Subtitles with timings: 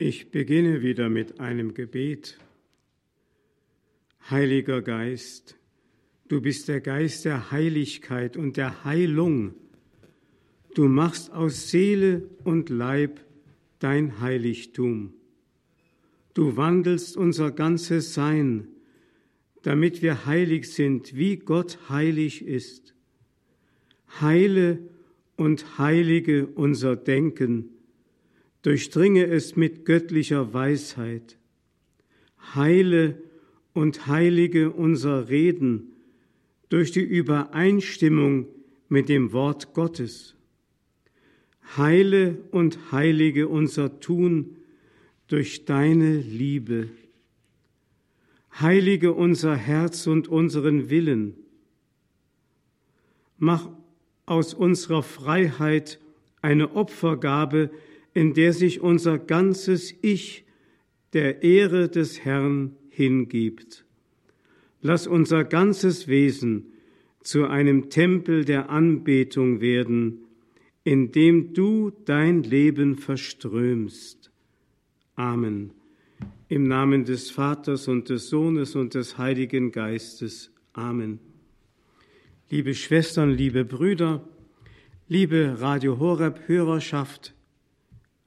[0.00, 2.38] Ich beginne wieder mit einem Gebet.
[4.30, 5.58] Heiliger Geist,
[6.28, 9.54] du bist der Geist der Heiligkeit und der Heilung.
[10.76, 13.18] Du machst aus Seele und Leib
[13.80, 15.14] dein Heiligtum.
[16.32, 18.68] Du wandelst unser ganzes Sein,
[19.62, 22.94] damit wir heilig sind, wie Gott heilig ist.
[24.20, 24.78] Heile
[25.36, 27.70] und heilige unser Denken,
[28.62, 31.36] durchdringe es mit göttlicher Weisheit.
[32.54, 33.22] Heile
[33.72, 35.92] und heilige unser Reden
[36.68, 38.46] durch die Übereinstimmung
[38.88, 40.34] mit dem Wort Gottes.
[41.76, 44.56] Heile und heilige unser Tun
[45.28, 46.88] durch deine Liebe.
[48.60, 51.34] Heilige unser Herz und unseren Willen.
[53.36, 53.68] Mach
[54.26, 56.00] aus unserer Freiheit
[56.42, 57.70] eine Opfergabe,
[58.18, 60.44] in der sich unser ganzes Ich
[61.12, 63.84] der Ehre des Herrn hingibt.
[64.82, 66.72] Lass unser ganzes Wesen
[67.22, 70.24] zu einem Tempel der Anbetung werden,
[70.82, 74.32] in dem du dein Leben verströmst.
[75.14, 75.70] Amen.
[76.48, 80.50] Im Namen des Vaters und des Sohnes und des Heiligen Geistes.
[80.72, 81.20] Amen.
[82.50, 84.28] Liebe Schwestern, liebe Brüder,
[85.06, 87.36] liebe Radio Horeb Hörerschaft,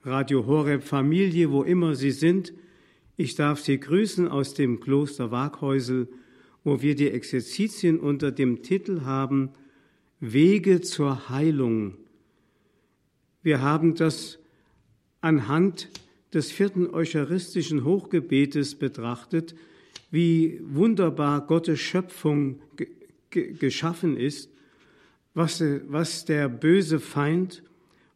[0.03, 2.53] Radio Horeb Familie, wo immer Sie sind,
[3.17, 6.07] ich darf Sie grüßen aus dem Kloster Waghäusel,
[6.63, 9.51] wo wir die Exerzitien unter dem Titel haben
[10.19, 11.97] Wege zur Heilung.
[13.43, 14.39] Wir haben das
[15.21, 15.89] anhand
[16.33, 19.53] des vierten eucharistischen Hochgebetes betrachtet,
[20.09, 22.59] wie wunderbar Gottes Schöpfung
[23.29, 24.49] geschaffen ist,
[25.35, 27.61] was, was der böse Feind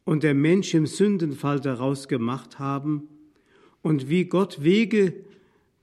[0.05, 3.09] und der Mensch im Sündenfall daraus gemacht haben
[3.81, 5.13] und wie Gott Wege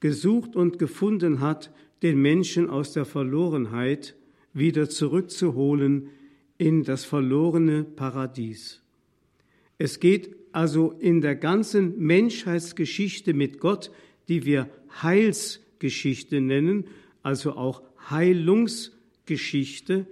[0.01, 1.71] gesucht und gefunden hat,
[2.03, 4.17] den Menschen aus der Verlorenheit
[4.55, 6.09] wieder zurückzuholen
[6.59, 8.81] in das verlorene Paradies.
[9.79, 13.91] Es geht also in der ganzen Menschheitsgeschichte mit Gott,
[14.29, 14.69] die wir
[15.03, 16.87] Heilsgeschichte nennen,
[17.23, 20.07] also auch Heilungsgeschichte,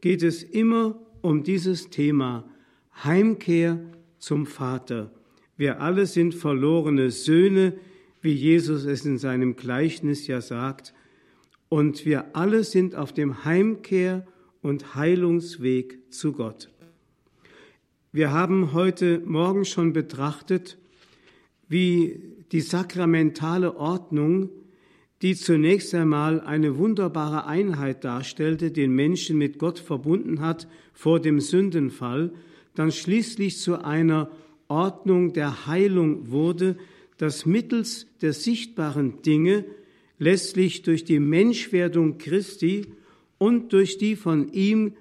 [0.00, 2.48] geht es immer um dieses Thema
[3.04, 3.78] Heimkehr
[4.18, 5.12] zum Vater.
[5.56, 7.74] Wir alle sind verlorene Söhne,
[8.20, 10.94] wie Jesus es in seinem Gleichnis ja sagt,
[11.68, 14.26] und wir alle sind auf dem Heimkehr
[14.62, 16.70] und Heilungsweg zu Gott.
[18.10, 20.78] Wir haben heute Morgen schon betrachtet,
[21.68, 22.20] wie
[22.52, 24.48] die sakramentale Ordnung,
[25.20, 31.40] die zunächst einmal eine wunderbare Einheit darstellte, den Menschen mit Gott verbunden hat vor dem
[31.40, 32.32] Sündenfall,
[32.78, 34.30] dann schließlich zu einer
[34.68, 36.76] Ordnung der Heilung wurde,
[37.16, 39.64] das mittels der sichtbaren Dinge
[40.20, 42.86] letztlich durch die Menschwerdung Christi
[43.36, 44.94] und durch die von ihm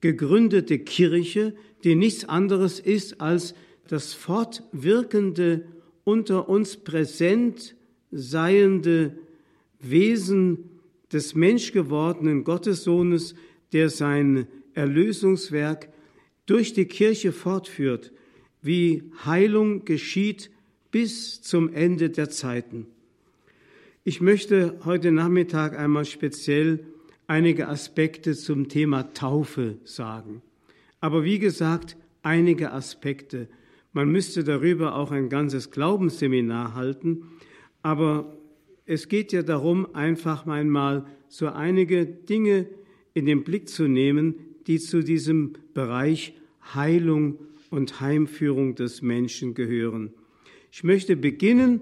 [0.00, 3.54] gegründete Kirche, die nichts anderes ist als
[3.88, 5.64] das fortwirkende,
[6.04, 7.74] unter uns präsent
[8.12, 9.18] seiende
[9.80, 10.70] Wesen
[11.12, 13.34] des menschgewordenen Gottessohnes,
[13.72, 15.88] der sein Erlösungswerk
[16.48, 18.10] durch die Kirche fortführt,
[18.62, 20.50] wie Heilung geschieht
[20.90, 22.86] bis zum Ende der Zeiten.
[24.02, 26.86] Ich möchte heute Nachmittag einmal speziell
[27.26, 30.40] einige Aspekte zum Thema Taufe sagen.
[31.00, 33.48] Aber wie gesagt, einige Aspekte.
[33.92, 37.24] Man müsste darüber auch ein ganzes Glaubensseminar halten,
[37.82, 38.38] aber
[38.86, 42.66] es geht ja darum, einfach einmal so einige Dinge
[43.12, 44.36] in den Blick zu nehmen,
[44.66, 46.37] die zu diesem Bereich
[46.74, 47.38] Heilung
[47.70, 50.12] und Heimführung des Menschen gehören.
[50.70, 51.80] Ich möchte beginnen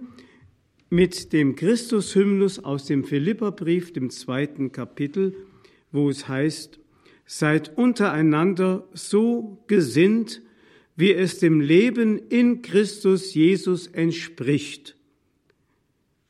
[0.90, 5.34] mit dem Christushymnus aus dem Philipperbrief, dem zweiten Kapitel,
[5.92, 6.80] wo es heißt,
[7.28, 10.42] Seid untereinander so gesinnt,
[10.94, 14.96] wie es dem Leben in Christus Jesus entspricht.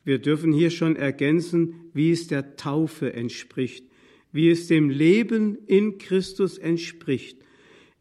[0.03, 3.85] Wir dürfen hier schon ergänzen, wie es der Taufe entspricht,
[4.31, 7.37] wie es dem Leben in Christus entspricht.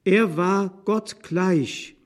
[0.06, 1.96] Er war Gott gleich,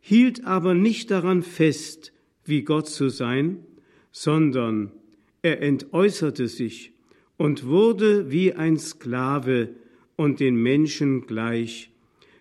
[0.00, 2.12] hielt aber nicht daran fest,
[2.44, 3.64] wie Gott zu sein,
[4.12, 4.92] sondern
[5.40, 6.92] er entäußerte sich
[7.38, 9.70] und wurde wie ein Sklave
[10.16, 11.90] und den Menschen gleich.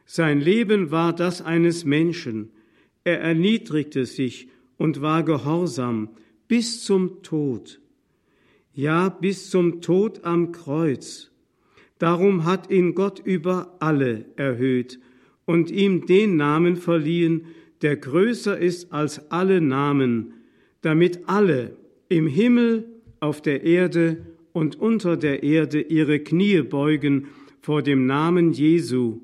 [0.06, 2.52] Sein Leben war das eines Menschen.
[3.06, 6.10] Er erniedrigte sich und war gehorsam
[6.50, 7.80] bis zum Tod.
[8.74, 11.32] Ja, bis zum Tod am Kreuz.
[12.00, 15.00] Darum hat ihn Gott über alle erhöht
[15.46, 17.46] und ihm den Namen verliehen,
[17.82, 20.34] der größer ist als alle Namen,
[20.82, 21.76] damit alle
[22.10, 22.86] im Himmel,
[23.20, 27.28] auf der Erde und unter der Erde ihre Knie beugen
[27.62, 29.22] vor dem Namen Jesu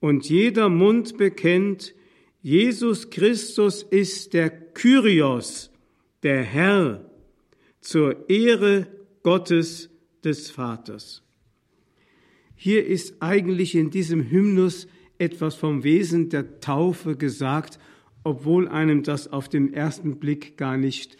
[0.00, 1.94] und jeder Mund bekennt,
[2.42, 5.70] Jesus Christus ist der Kyrios,
[6.24, 7.08] der Herr,
[7.80, 8.88] zur Ehre
[9.22, 9.90] Gottes
[10.24, 11.22] des Vaters.
[12.56, 14.88] Hier ist eigentlich in diesem Hymnus
[15.22, 17.78] etwas vom Wesen der Taufe gesagt,
[18.24, 21.16] obwohl einem das auf den ersten Blick gar nicht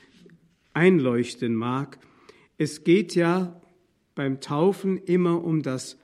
[0.75, 1.99] einleuchten mag.
[2.59, 3.61] Es geht ja
[4.17, 5.99] beim Taufen immer um das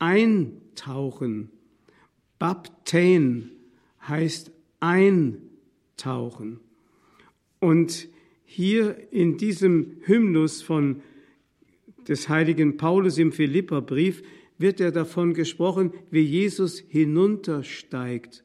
[0.00, 1.50] Eintauchen.
[2.40, 3.50] Baptein
[4.06, 4.50] heißt
[4.80, 6.58] eintauchen.
[7.60, 8.08] Und
[8.44, 11.02] hier in diesem Hymnus von
[12.08, 14.22] des heiligen Paulus im Philipperbrief
[14.58, 18.44] wird er davon gesprochen, wie Jesus hinuntersteigt,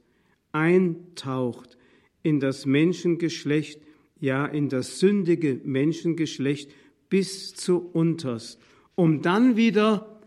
[0.51, 1.77] eintaucht
[2.21, 3.81] in das Menschengeschlecht,
[4.19, 6.71] ja in das sündige Menschengeschlecht
[7.09, 8.59] bis zu unterst,
[8.95, 10.21] um dann wieder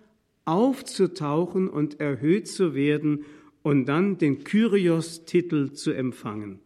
[0.45, 3.25] aufzutauchen und erhöht zu werden
[3.63, 6.61] und dann den Kyrios-Titel zu empfangen.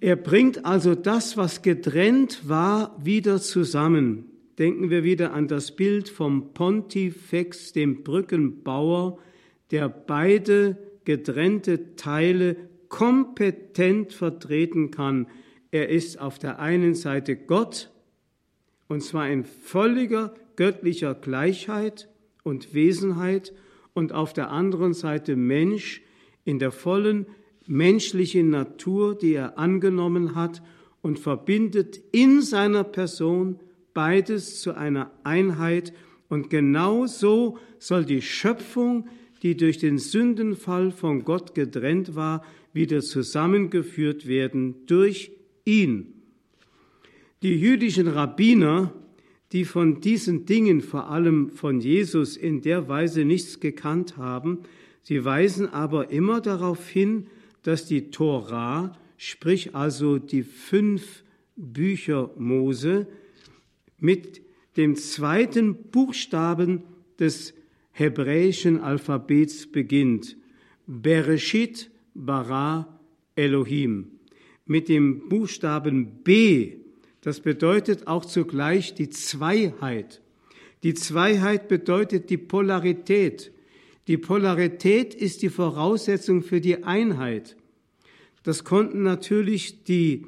[0.00, 4.26] Er bringt also das, was getrennt war, wieder zusammen.
[4.58, 9.18] Denken wir wieder an das Bild vom Pontifex, dem Brückenbauer,
[9.70, 12.56] der beide getrennte Teile
[12.88, 15.26] kompetent vertreten kann.
[15.70, 17.90] Er ist auf der einen Seite Gott,
[18.88, 22.08] und zwar in völliger göttlicher Gleichheit
[22.42, 23.52] und Wesenheit,
[23.92, 26.02] und auf der anderen Seite Mensch
[26.44, 27.26] in der vollen
[27.66, 30.62] menschlichen Natur, die er angenommen hat,
[31.00, 33.58] und verbindet in seiner Person
[33.96, 35.94] beides zu einer Einheit.
[36.28, 39.08] Und genau so soll die Schöpfung,
[39.42, 42.44] die durch den Sündenfall von Gott getrennt war,
[42.74, 45.30] wieder zusammengeführt werden durch
[45.64, 46.12] ihn.
[47.42, 48.92] Die jüdischen Rabbiner,
[49.52, 54.58] die von diesen Dingen, vor allem von Jesus, in der Weise nichts gekannt haben,
[55.02, 57.28] sie weisen aber immer darauf hin,
[57.62, 61.22] dass die Tora, sprich also die fünf
[61.56, 63.06] Bücher Mose,
[63.98, 64.42] mit
[64.76, 66.82] dem zweiten Buchstaben
[67.18, 67.54] des
[67.92, 70.36] hebräischen Alphabets beginnt.
[70.86, 73.00] Bereshit bara
[73.34, 74.08] Elohim.
[74.66, 76.74] Mit dem Buchstaben B,
[77.20, 80.20] das bedeutet auch zugleich die Zweiheit.
[80.82, 83.52] Die Zweiheit bedeutet die Polarität.
[84.08, 87.56] Die Polarität ist die Voraussetzung für die Einheit.
[88.42, 90.26] Das konnten natürlich die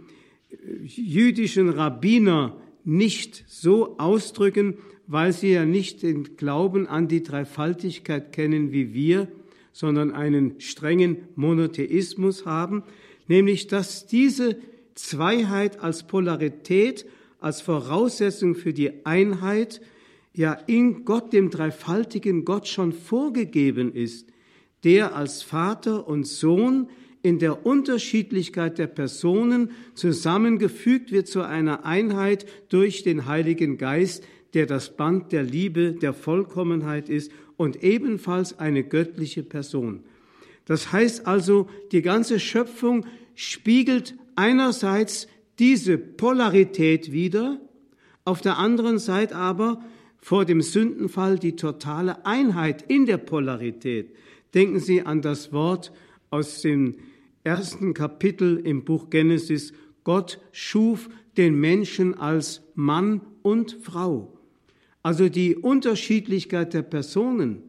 [0.83, 2.57] jüdischen Rabbiner
[2.89, 9.29] nicht so ausdrücken, weil sie ja nicht den Glauben an die Dreifaltigkeit kennen wie wir,
[9.73, 12.83] sondern einen strengen Monotheismus haben,
[13.27, 14.57] nämlich dass diese
[14.95, 17.05] Zweiheit als Polarität,
[17.41, 19.83] als Voraussetzung für die Einheit
[20.33, 24.29] ja in Gott, dem dreifaltigen Gott schon vorgegeben ist,
[24.83, 26.89] der als Vater und Sohn
[27.23, 34.25] in der Unterschiedlichkeit der Personen zusammengefügt wird zu einer Einheit durch den Heiligen Geist,
[34.55, 40.05] der das Band der Liebe, der Vollkommenheit ist und ebenfalls eine göttliche Person.
[40.65, 45.29] Das heißt also, die ganze Schöpfung spiegelt einerseits
[45.59, 47.61] diese Polarität wider,
[48.25, 49.83] auf der anderen Seite aber
[50.19, 54.15] vor dem Sündenfall die totale Einheit in der Polarität.
[54.55, 55.93] Denken Sie an das Wort
[56.31, 56.97] aus dem
[57.45, 59.73] ersten Kapitel im Buch Genesis,
[60.05, 64.39] Gott schuf den Menschen als Mann und Frau.
[65.03, 67.63] Also die Unterschiedlichkeit der Personen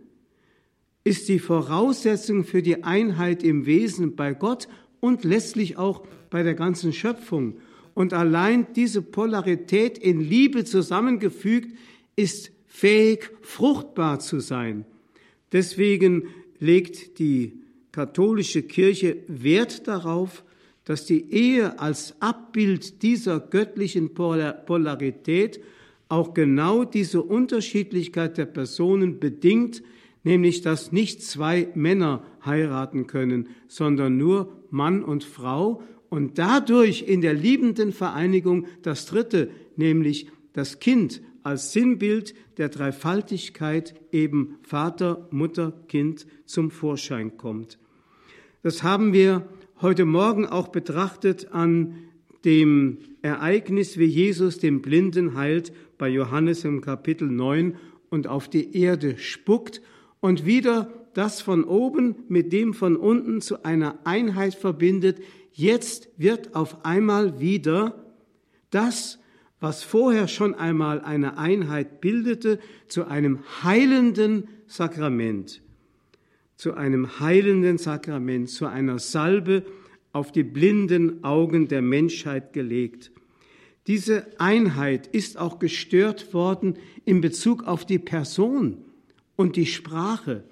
[1.04, 4.68] ist die Voraussetzung für die Einheit im Wesen bei Gott
[5.00, 7.58] und letztlich auch bei der ganzen Schöpfung.
[7.94, 11.76] Und allein diese Polarität in Liebe zusammengefügt
[12.16, 14.86] ist fähig, fruchtbar zu sein.
[15.52, 16.28] Deswegen
[16.60, 17.59] legt die
[17.92, 20.44] katholische Kirche Wert darauf,
[20.86, 25.60] dass die Ehe als Abbild dieser göttlichen Polarität
[26.08, 29.84] auch genau diese Unterschiedlichkeit der Personen bedingt,
[30.24, 37.22] nämlich dass nicht zwei Männer heiraten können, sondern nur Mann und Frau und dadurch in
[37.22, 45.74] der liebenden Vereinigung das Dritte, nämlich das Kind als Sinnbild der Dreifaltigkeit eben Vater, Mutter,
[45.88, 47.80] Kind zum Vorschein kommt.
[48.62, 49.50] Das haben wir
[49.82, 51.96] heute Morgen auch betrachtet an
[52.46, 57.78] dem Ereignis, wie Jesus den Blinden heilt bei Johannes im Kapitel 9
[58.12, 59.82] und auf die Erde spuckt
[60.20, 65.18] und wieder das von oben mit dem von unten zu einer Einheit verbindet,
[65.52, 68.06] jetzt wird auf einmal wieder
[68.70, 69.18] das,
[69.60, 75.62] was vorher schon einmal eine Einheit bildete, zu einem heilenden Sakrament,
[76.56, 79.64] zu einem heilenden Sakrament, zu einer Salbe
[80.12, 83.12] auf die blinden Augen der Menschheit gelegt.
[83.88, 86.76] Diese Einheit ist auch gestört worden
[87.06, 88.78] in Bezug auf die Person
[89.36, 90.44] und die Sprache.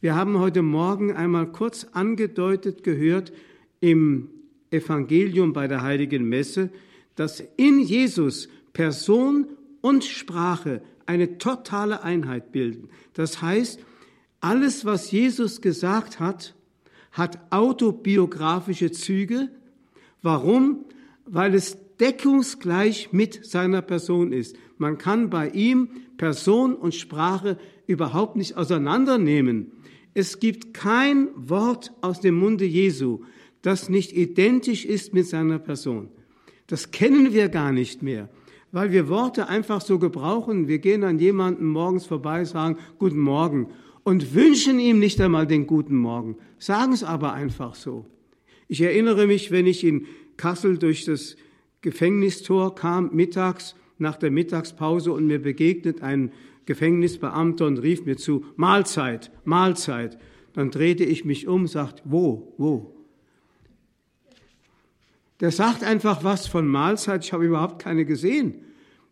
[0.00, 3.32] Wir haben heute Morgen einmal kurz angedeutet gehört
[3.80, 4.30] im
[4.70, 6.70] Evangelium bei der heiligen Messe,
[7.20, 9.46] dass in Jesus Person
[9.82, 12.88] und Sprache eine totale Einheit bilden.
[13.12, 13.78] Das heißt,
[14.40, 16.54] alles, was Jesus gesagt hat,
[17.12, 19.50] hat autobiografische Züge.
[20.22, 20.86] Warum?
[21.26, 24.56] Weil es deckungsgleich mit seiner Person ist.
[24.78, 29.72] Man kann bei ihm Person und Sprache überhaupt nicht auseinandernehmen.
[30.14, 33.24] Es gibt kein Wort aus dem Munde Jesu,
[33.60, 36.08] das nicht identisch ist mit seiner Person.
[36.70, 38.28] Das kennen wir gar nicht mehr,
[38.70, 40.68] weil wir Worte einfach so gebrauchen.
[40.68, 43.72] Wir gehen an jemanden morgens vorbei, sagen Guten Morgen
[44.04, 48.06] und wünschen ihm nicht einmal den guten Morgen, sagen es aber einfach so.
[48.68, 51.36] Ich erinnere mich, wenn ich in Kassel durch das
[51.80, 56.30] Gefängnistor kam, mittags, nach der Mittagspause und mir begegnet ein
[56.66, 60.18] Gefängnisbeamter und rief mir zu, Mahlzeit, Mahlzeit.
[60.52, 62.99] Dann drehte ich mich um, sagt, wo, wo?
[65.40, 68.54] Der sagt einfach was von Mahlzeit, ich habe überhaupt keine gesehen.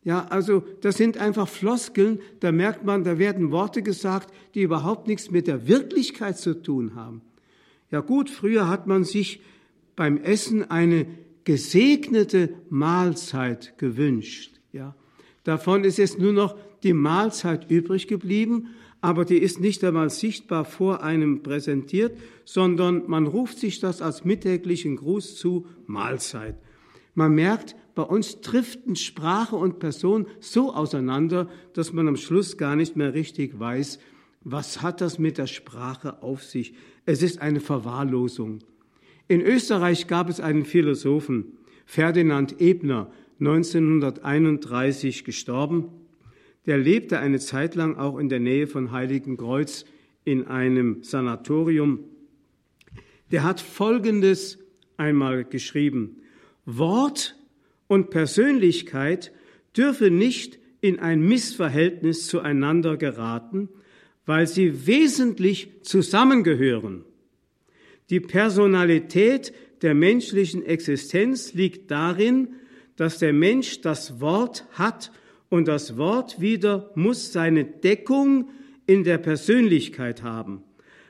[0.04, 5.06] Ja, also das sind einfach Floskeln, da merkt man, da werden Worte gesagt, die überhaupt
[5.06, 7.22] nichts mit der Wirklichkeit zu tun haben.
[7.90, 9.40] Ja gut, früher hat man sich
[9.96, 11.06] beim Essen eine
[11.44, 14.60] gesegnete Mahlzeit gewünscht.
[14.72, 14.94] Ja,
[15.44, 18.68] davon ist jetzt nur noch die Mahlzeit übrig geblieben
[19.00, 24.24] aber die ist nicht einmal sichtbar vor einem präsentiert, sondern man ruft sich das als
[24.24, 26.56] mittäglichen Gruß zu Mahlzeit.
[27.14, 32.76] Man merkt, bei uns driften Sprache und Person so auseinander, dass man am Schluss gar
[32.76, 33.98] nicht mehr richtig weiß,
[34.42, 36.74] was hat das mit der Sprache auf sich.
[37.06, 38.60] Es ist eine Verwahrlosung.
[39.26, 45.88] In Österreich gab es einen Philosophen, Ferdinand Ebner, 1931 gestorben,
[46.68, 49.86] der lebte eine Zeit lang auch in der Nähe von Heiligenkreuz
[50.26, 52.04] in einem Sanatorium.
[53.30, 54.58] Der hat Folgendes
[54.98, 56.18] einmal geschrieben.
[56.66, 57.36] Wort
[57.86, 59.32] und Persönlichkeit
[59.74, 63.70] dürfe nicht in ein Missverhältnis zueinander geraten,
[64.26, 67.02] weil sie wesentlich zusammengehören.
[68.10, 72.48] Die Personalität der menschlichen Existenz liegt darin,
[72.96, 75.12] dass der Mensch das Wort hat
[75.48, 78.50] und das Wort wieder muss seine Deckung
[78.86, 80.62] in der Persönlichkeit haben.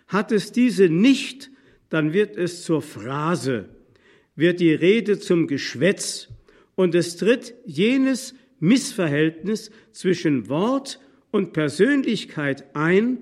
[0.07, 1.51] Hat es diese nicht,
[1.91, 3.69] dann wird es zur Phrase,
[4.37, 6.29] wird die Rede zum Geschwätz
[6.75, 13.19] und es tritt jenes Missverhältnis zwischen Wort und Persönlichkeit ein,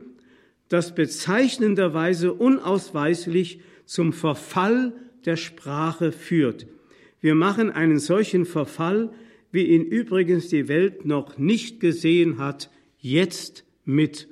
[0.68, 4.92] das bezeichnenderweise unausweislich zum Verfall
[5.24, 6.66] der Sprache führt.
[7.20, 9.10] Wir machen einen solchen Verfall
[9.56, 12.70] wie ihn übrigens die Welt noch nicht gesehen hat,
[13.00, 14.28] jetzt mit.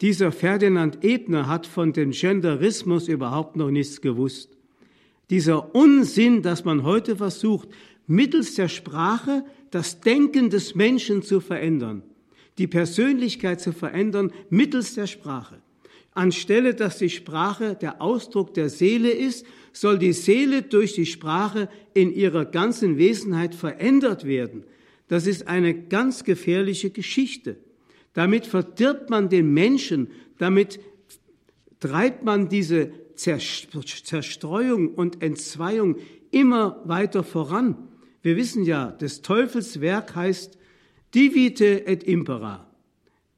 [0.00, 4.56] Dieser Ferdinand Ebner hat von dem Genderismus überhaupt noch nichts gewusst.
[5.28, 7.68] Dieser Unsinn, dass man heute versucht,
[8.06, 12.02] mittels der Sprache das Denken des Menschen zu verändern,
[12.56, 15.60] die Persönlichkeit zu verändern mittels der Sprache.
[16.16, 21.68] Anstelle, dass die Sprache der Ausdruck der Seele ist, soll die Seele durch die Sprache
[21.94, 24.64] in ihrer ganzen Wesenheit verändert werden.
[25.08, 27.56] Das ist eine ganz gefährliche Geschichte.
[28.12, 30.08] Damit verdirbt man den Menschen,
[30.38, 30.80] damit
[31.80, 35.96] treibt man diese Zerstreuung und Entzweiung
[36.30, 37.76] immer weiter voran.
[38.22, 40.58] Wir wissen ja, des Teufels Werk heißt
[41.14, 42.66] divite et impera,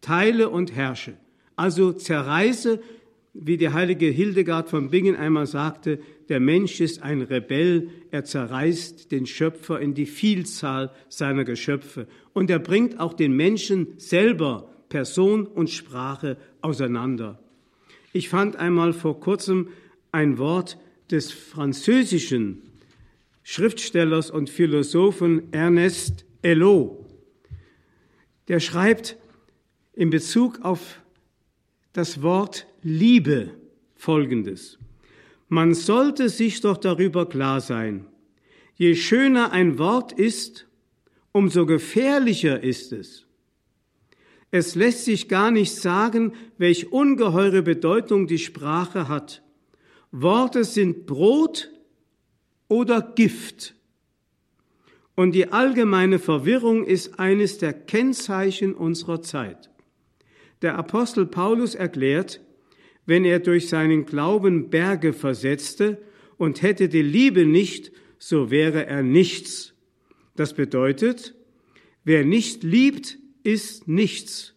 [0.00, 1.14] teile und herrsche.
[1.58, 2.80] Also zerreiße,
[3.34, 5.98] wie die heilige Hildegard von Bingen einmal sagte,
[6.28, 12.48] der Mensch ist ein Rebell, er zerreißt den Schöpfer in die Vielzahl seiner Geschöpfe und
[12.48, 17.42] er bringt auch den Menschen selber, Person und Sprache auseinander.
[18.12, 19.68] Ich fand einmal vor kurzem
[20.12, 20.78] ein Wort
[21.10, 22.62] des französischen
[23.42, 27.04] Schriftstellers und Philosophen Ernest Hello.
[28.46, 29.16] Der schreibt
[29.92, 31.00] in Bezug auf
[31.92, 33.54] das Wort Liebe
[33.94, 34.78] folgendes.
[35.48, 38.06] Man sollte sich doch darüber klar sein,
[38.76, 40.66] je schöner ein Wort ist,
[41.32, 43.26] umso gefährlicher ist es.
[44.50, 49.42] Es lässt sich gar nicht sagen, welch ungeheure Bedeutung die Sprache hat.
[50.10, 51.70] Worte sind Brot
[52.68, 53.74] oder Gift.
[55.14, 59.68] Und die allgemeine Verwirrung ist eines der Kennzeichen unserer Zeit.
[60.62, 62.40] Der Apostel Paulus erklärt,
[63.06, 65.98] wenn er durch seinen Glauben Berge versetzte
[66.36, 69.74] und hätte die Liebe nicht, so wäre er nichts.
[70.36, 71.34] Das bedeutet,
[72.04, 74.54] wer nicht liebt, ist nichts.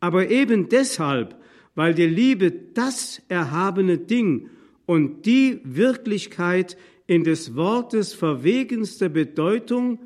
[0.00, 1.36] Aber eben deshalb,
[1.74, 4.50] weil die Liebe das erhabene Ding
[4.84, 6.76] und die Wirklichkeit
[7.06, 10.00] in des Wortes verwegenste Bedeutung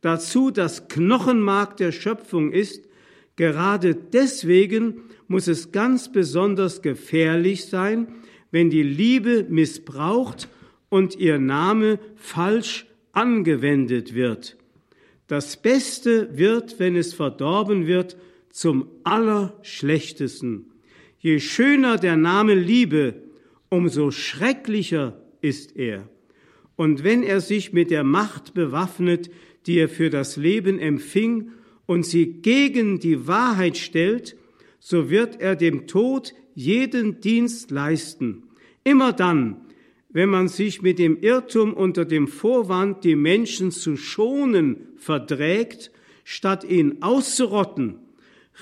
[0.00, 2.85] dazu das Knochenmark der Schöpfung ist,
[3.36, 8.08] gerade deswegen muss es ganz besonders gefährlich sein,
[8.50, 10.48] wenn die Liebe missbraucht
[10.88, 14.56] und ihr Name falsch angewendet wird.
[15.26, 18.16] Das Beste wird, wenn es verdorben wird,
[18.50, 20.70] zum Allerschlechtesten.
[21.18, 23.14] Je schöner der Name Liebe,
[23.68, 26.08] umso schrecklicher ist er.
[26.76, 29.30] Und wenn er sich mit der Macht bewaffnet,
[29.66, 31.50] die er für das Leben empfing,
[31.86, 34.36] und sie gegen die Wahrheit stellt,
[34.78, 38.44] so wird er dem Tod jeden Dienst leisten.
[38.84, 39.56] Immer dann,
[40.10, 45.90] wenn man sich mit dem Irrtum unter dem Vorwand, die Menschen zu schonen, verträgt,
[46.24, 47.98] statt ihn auszurotten,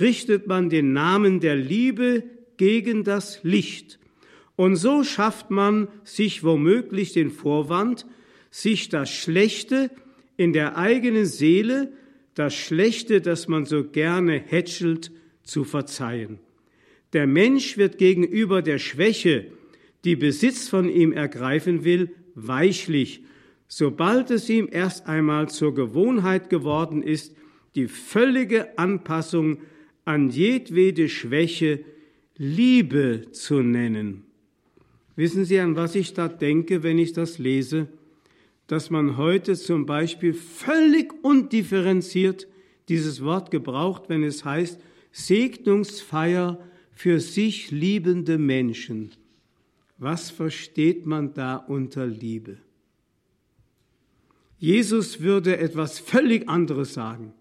[0.00, 2.24] richtet man den Namen der Liebe
[2.56, 3.98] gegen das Licht
[4.56, 8.06] und so schafft man sich womöglich den Vorwand,
[8.50, 9.90] sich das Schlechte
[10.36, 11.92] in der eigenen Seele,
[12.34, 15.12] das Schlechte, das man so gerne hätschelt,
[15.42, 16.38] zu verzeihen.
[17.12, 19.46] Der Mensch wird gegenüber der Schwäche,
[20.04, 23.22] die Besitz von ihm ergreifen will, weichlich,
[23.68, 27.36] sobald es ihm erst einmal zur Gewohnheit geworden ist,
[27.74, 29.58] die völlige Anpassung
[30.04, 31.84] an jedwede Schwäche
[32.36, 34.24] Liebe zu nennen.
[35.16, 37.88] Wissen Sie, an was ich da denke, wenn ich das lese?
[38.66, 42.48] Dass man heute zum Beispiel völlig undifferenziert
[42.88, 44.80] dieses Wort gebraucht, wenn es heißt
[45.12, 46.58] Segnungsfeier
[46.92, 49.12] für sich liebende Menschen.
[49.98, 52.58] Was versteht man da unter Liebe?
[54.58, 57.32] Jesus würde etwas völlig anderes sagen,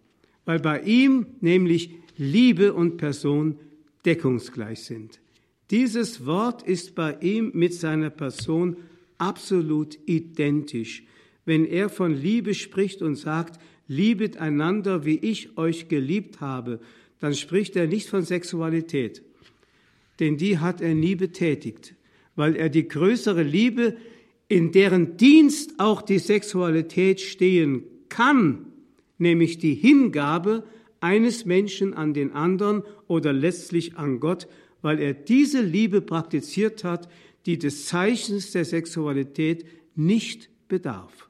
[0.46, 3.60] weil bei ihm nämlich Liebe und Person
[4.06, 5.20] deckungsgleich sind.
[5.72, 8.78] Dieses Wort ist bei ihm mit seiner Person
[9.18, 11.04] absolut identisch.
[11.46, 16.80] Wenn er von Liebe spricht und sagt, liebet einander, wie ich euch geliebt habe,
[17.20, 19.24] dann spricht er nicht von Sexualität,
[20.20, 21.96] denn die hat er nie betätigt,
[22.36, 23.96] weil er die größere Liebe,
[24.48, 28.66] in deren Dienst auch die Sexualität stehen kann,
[29.18, 30.64] nämlich die Hingabe
[31.00, 34.48] eines Menschen an den anderen oder letztlich an Gott,
[34.82, 37.10] weil er diese Liebe praktiziert hat,
[37.46, 41.30] die des Zeichens der Sexualität nicht bedarf.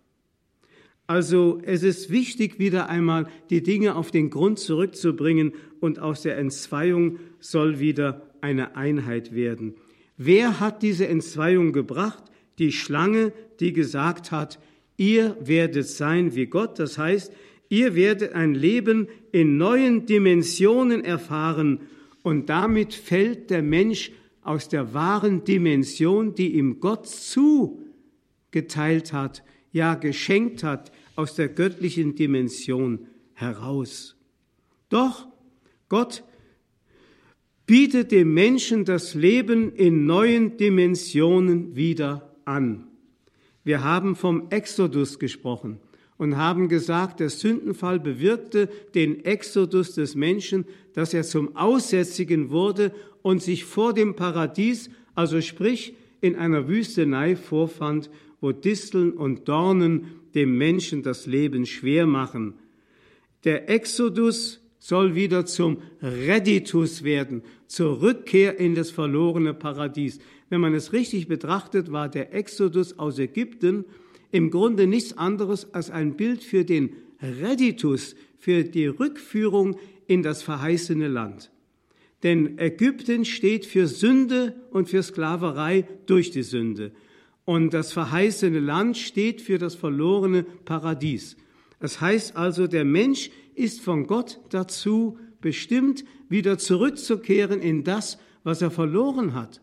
[1.13, 6.39] Also es ist wichtig, wieder einmal die Dinge auf den Grund zurückzubringen und aus der
[6.39, 9.75] Entzweiung soll wieder eine Einheit werden.
[10.17, 12.23] Wer hat diese Entzweiung gebracht?
[12.57, 14.57] Die Schlange, die gesagt hat,
[14.97, 17.31] ihr werdet sein wie Gott, das heißt,
[17.69, 21.81] ihr werdet ein Leben in neuen Dimensionen erfahren
[22.23, 29.93] und damit fällt der Mensch aus der wahren Dimension, die ihm Gott zugeteilt hat, ja
[29.93, 34.15] geschenkt hat, aus der göttlichen Dimension heraus.
[34.89, 35.27] Doch
[35.89, 36.23] Gott
[37.65, 42.87] bietet dem Menschen das Leben in neuen Dimensionen wieder an.
[43.63, 45.79] Wir haben vom Exodus gesprochen
[46.17, 52.93] und haben gesagt, der Sündenfall bewirkte den Exodus des Menschen, dass er zum Aussätzigen wurde
[53.21, 58.09] und sich vor dem Paradies, also sprich in einer Wüstenei vorfand,
[58.43, 62.55] wo Disteln und Dornen dem Menschen das Leben schwer machen.
[63.45, 70.19] Der Exodus soll wieder zum Reditus werden, zur Rückkehr in das verlorene Paradies.
[70.49, 73.85] Wenn man es richtig betrachtet, war der Exodus aus Ägypten
[74.29, 80.43] im Grunde nichts anderes als ein Bild für den Reditus, für die Rückführung in das
[80.43, 81.49] verheißene Land.
[82.23, 86.91] Denn Ägypten steht für Sünde und für Sklaverei durch die Sünde.
[87.45, 91.35] Und das verheißene Land steht für das verlorene Paradies.
[91.79, 98.61] Das heißt also, der Mensch ist von Gott dazu bestimmt, wieder zurückzukehren in das, was
[98.61, 99.61] er verloren hat.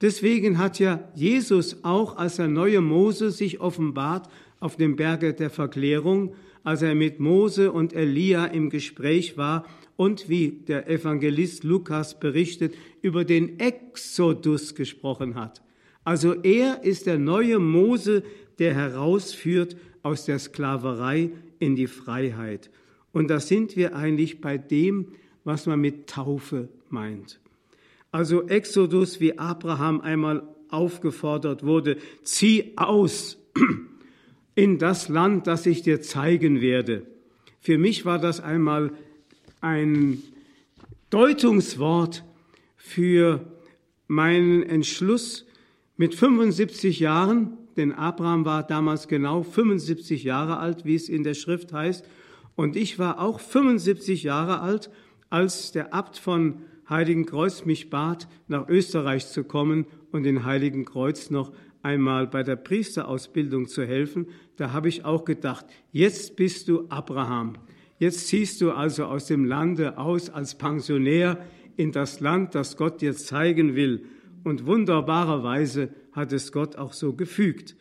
[0.00, 4.28] Deswegen hat ja Jesus auch, als der neue Mose sich offenbart,
[4.60, 9.64] auf dem Berge der Verklärung, als er mit Mose und Elia im Gespräch war
[9.96, 15.62] und wie der Evangelist Lukas berichtet, über den Exodus gesprochen hat.
[16.06, 18.22] Also er ist der neue Mose,
[18.60, 22.70] der herausführt aus der Sklaverei in die Freiheit.
[23.10, 25.08] Und da sind wir eigentlich bei dem,
[25.42, 27.40] was man mit Taufe meint.
[28.12, 33.36] Also Exodus, wie Abraham einmal aufgefordert wurde, zieh aus
[34.54, 37.04] in das Land, das ich dir zeigen werde.
[37.60, 38.92] Für mich war das einmal
[39.60, 40.22] ein
[41.10, 42.22] Deutungswort
[42.76, 43.44] für
[44.06, 45.45] meinen Entschluss
[45.96, 51.34] mit 75 Jahren, denn Abraham war damals genau 75 Jahre alt, wie es in der
[51.34, 52.06] Schrift heißt,
[52.54, 54.90] und ich war auch 75 Jahre alt,
[55.28, 60.84] als der Abt von Heiligen Kreuz mich bat, nach Österreich zu kommen und in Heiligen
[60.84, 64.26] Kreuz noch einmal bei der Priesterausbildung zu helfen.
[64.56, 67.54] Da habe ich auch gedacht, jetzt bist du Abraham.
[67.98, 71.44] Jetzt ziehst du also aus dem Lande aus als Pensionär
[71.76, 74.04] in das Land, das Gott dir zeigen will.
[74.46, 77.74] Und wunderbarerweise hat es Gott auch so gefügt.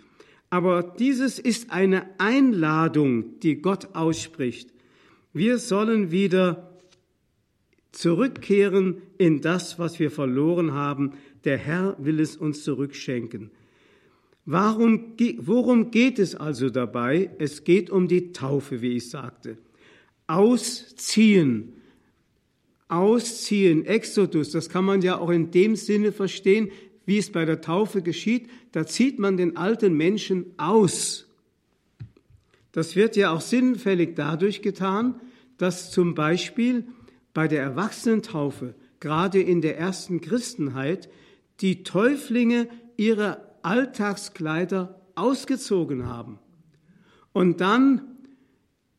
[0.50, 4.74] Aber dieses ist eine Einladung, die Gott ausspricht.
[5.32, 6.76] Wir sollen wieder
[7.92, 11.12] zurückkehren in das, was wir verloren haben.
[11.44, 13.52] Der Herr will es uns zurückschenken.
[14.46, 17.30] Warum, worum geht es also dabei?
[17.38, 19.60] Es geht um die Taufe, wie ich sagte.
[20.26, 21.75] Ausziehen.
[22.88, 26.70] Ausziehen, Exodus, das kann man ja auch in dem Sinne verstehen,
[27.06, 28.50] wie es bei der Taufe geschieht.
[28.72, 31.28] Da zieht man den alten Menschen aus.
[32.72, 35.16] Das wird ja auch sinnfällig dadurch getan,
[35.58, 36.86] dass zum Beispiel
[37.34, 41.10] bei der Erwachsenentaufe, gerade in der ersten Christenheit,
[41.62, 42.68] die Täuflinge
[42.98, 46.40] ihre Alltagskleider ausgezogen haben
[47.34, 48.15] und dann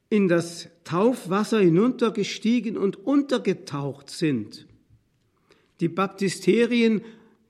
[0.09, 4.67] in das Taufwasser hinuntergestiegen und untergetaucht sind.
[5.81, 7.03] Die Baptisterien,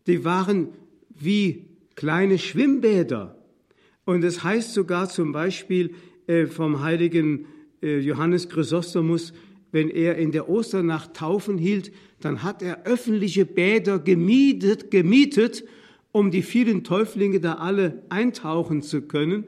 [0.07, 0.69] die waren
[1.11, 3.37] wie kleine Schwimmbäder.
[4.05, 5.95] Und es heißt sogar zum Beispiel
[6.27, 7.47] äh, vom heiligen
[7.83, 9.33] äh, Johannes Chrysostomus,
[9.73, 15.65] wenn er in der Osternacht Taufen hielt, dann hat er öffentliche Bäder gemietet, gemietet,
[16.13, 19.45] um die vielen Täuflinge da alle eintauchen zu können.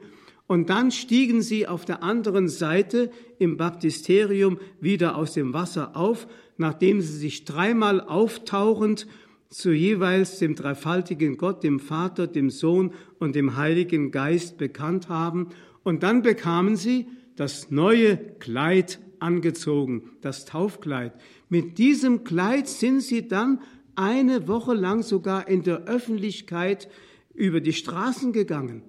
[0.49, 6.27] Und dann stiegen sie auf der anderen Seite im Baptisterium wieder aus dem Wasser auf,
[6.57, 9.05] nachdem sie sich dreimal auftauchend
[9.49, 15.49] zu jeweils dem dreifaltigen Gott, dem Vater, dem Sohn und dem Heiligen Geist bekannt haben.
[15.83, 21.13] Und dann bekamen sie das neue Kleid angezogen, das Taufkleid.
[21.49, 23.61] Mit diesem Kleid sind sie dann
[23.93, 26.89] eine Woche lang sogar in der Öffentlichkeit
[27.35, 28.81] über die Straßen gegangen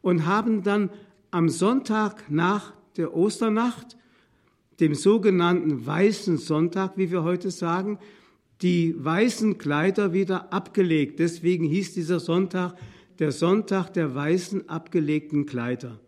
[0.00, 0.90] und haben dann
[1.30, 3.96] am Sonntag nach der Osternacht,
[4.80, 7.98] dem sogenannten Weißen Sonntag, wie wir heute sagen,
[8.62, 11.18] die weißen Kleider wieder abgelegt.
[11.18, 12.74] Deswegen hieß dieser Sonntag
[13.18, 16.00] der Sonntag der weißen abgelegten Kleider.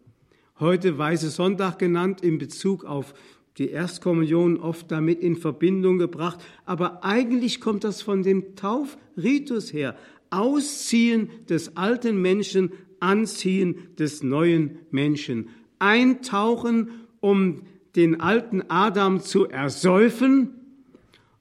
[0.58, 3.14] Heute Weiße Sonntag genannt in Bezug auf
[3.58, 9.96] die Erstkommunion oft damit in Verbindung gebracht, aber eigentlich kommt das von dem Taufritus her.
[10.30, 15.48] Ausziehen des alten Menschen, Anziehen des neuen Menschen.
[15.78, 17.62] Eintauchen, um
[17.96, 20.50] den alten Adam zu ersäufen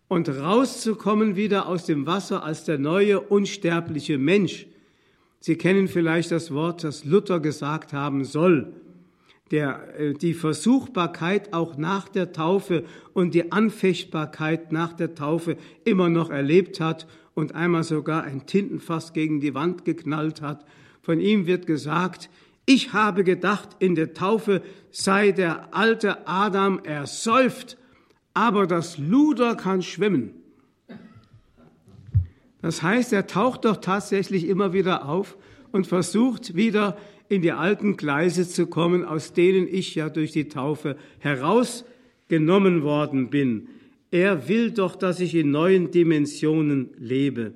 [0.07, 4.67] und rauszukommen wieder aus dem Wasser als der neue unsterbliche Mensch.
[5.39, 8.73] Sie kennen vielleicht das Wort, das Luther gesagt haben soll
[9.51, 16.09] der, äh, die Versuchbarkeit auch nach der Taufe und die Anfechtbarkeit nach der Taufe immer
[16.09, 20.65] noch erlebt hat und einmal sogar ein Tintenfass gegen die Wand geknallt hat.
[21.09, 22.29] Von ihm wird gesagt,
[22.67, 27.79] ich habe gedacht, in der Taufe sei der alte Adam ersäuft,
[28.35, 30.35] aber das Luder kann schwimmen.
[32.61, 35.35] Das heißt, er taucht doch tatsächlich immer wieder auf
[35.71, 36.95] und versucht wieder
[37.27, 43.31] in die alten Gleise zu kommen, aus denen ich ja durch die Taufe herausgenommen worden
[43.31, 43.67] bin.
[44.11, 47.55] Er will doch, dass ich in neuen Dimensionen lebe.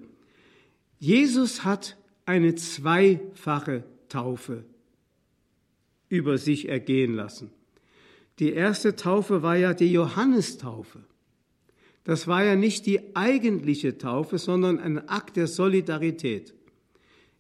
[0.98, 4.64] Jesus hat eine zweifache Taufe
[6.10, 7.50] über sich ergehen lassen.
[8.40, 11.00] Die erste Taufe war ja die Johannestaufe.
[12.04, 16.54] Das war ja nicht die eigentliche Taufe, sondern ein Akt der Solidarität.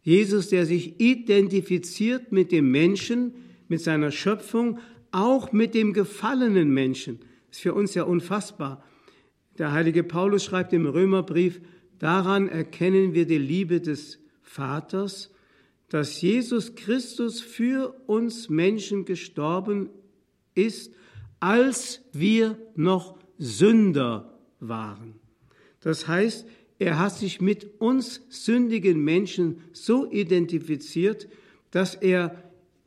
[0.02, 3.34] Jesus, der sich identifiziert mit dem Menschen,
[3.68, 4.80] mit seiner Schöpfung,
[5.12, 7.20] auch mit dem gefallenen Menschen.
[7.48, 8.84] Das ist für uns ja unfassbar.
[9.58, 11.62] Der heilige Paulus schreibt im Römerbrief,
[12.00, 15.32] daran erkennen wir die Liebe des Vaters,
[15.90, 19.90] dass Jesus Christus für uns Menschen gestorben
[20.56, 20.94] ist,
[21.40, 25.16] als wir noch Sünder waren.
[25.82, 26.46] Das heißt,
[26.80, 31.28] er hat sich mit uns sündigen Menschen so identifiziert,
[31.72, 32.44] dass er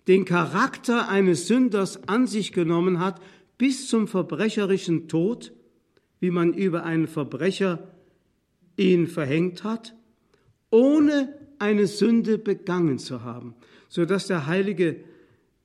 [0.08, 3.20] den Charakter eines Sünders an sich genommen hat
[3.58, 5.52] bis zum verbrecherischen Tod,
[6.20, 7.90] wie man über einen Verbrecher
[8.76, 9.94] ihn verhängt hat,
[10.70, 13.54] ohne eine Sünde begangen zu haben,
[13.88, 14.96] so dass der heilige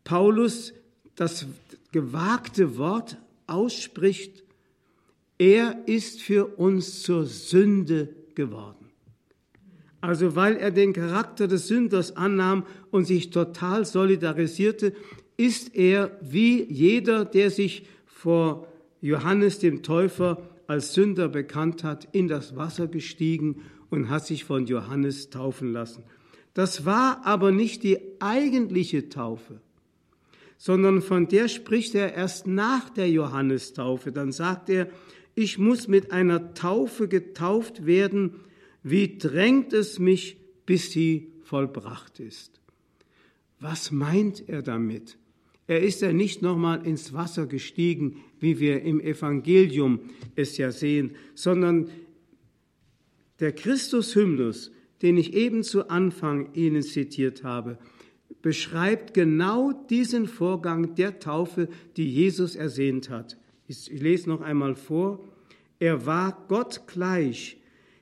[0.03, 0.73] Paulus
[1.15, 1.45] das
[1.91, 4.43] gewagte Wort ausspricht,
[5.37, 8.85] er ist für uns zur Sünde geworden.
[9.99, 14.93] Also weil er den Charakter des Sünders annahm und sich total solidarisierte,
[15.37, 18.67] ist er wie jeder, der sich vor
[19.01, 24.65] Johannes dem Täufer als Sünder bekannt hat, in das Wasser gestiegen und hat sich von
[24.65, 26.03] Johannes taufen lassen.
[26.55, 29.61] Das war aber nicht die eigentliche Taufe,
[30.57, 34.11] sondern von der spricht er erst nach der Johannestaufe.
[34.11, 34.89] Dann sagt er,
[35.35, 38.35] ich muss mit einer Taufe getauft werden,
[38.81, 42.59] wie drängt es mich, bis sie vollbracht ist.
[43.59, 45.17] Was meint er damit?
[45.67, 49.99] Er ist ja nicht nochmal ins Wasser gestiegen, wie wir im Evangelium
[50.35, 51.89] es ja sehen, sondern
[53.41, 57.77] der Christus-Hymnus, den ich eben zu Anfang Ihnen zitiert habe,
[58.41, 63.37] beschreibt genau diesen Vorgang der Taufe, die Jesus ersehnt hat.
[63.67, 65.27] Ich lese noch einmal vor.
[65.79, 67.57] Er war Gott gleich,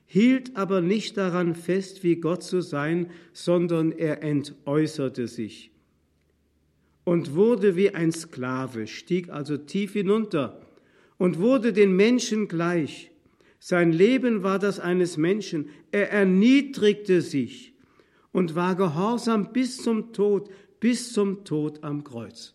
[0.06, 5.70] hielt aber nicht daran fest, wie Gott zu sein, sondern er entäußerte sich
[7.04, 10.60] und wurde wie ein Sklave, stieg also tief hinunter
[11.18, 13.09] und wurde den Menschen gleich.
[13.60, 15.68] Sein Leben war das eines Menschen.
[15.92, 17.74] Er erniedrigte sich
[18.32, 22.54] und war gehorsam bis zum Tod, bis zum Tod am Kreuz.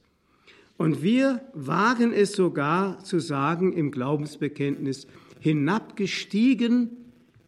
[0.77, 5.07] Und wir wagen es sogar zu sagen im Glaubensbekenntnis,
[5.39, 6.89] hinabgestiegen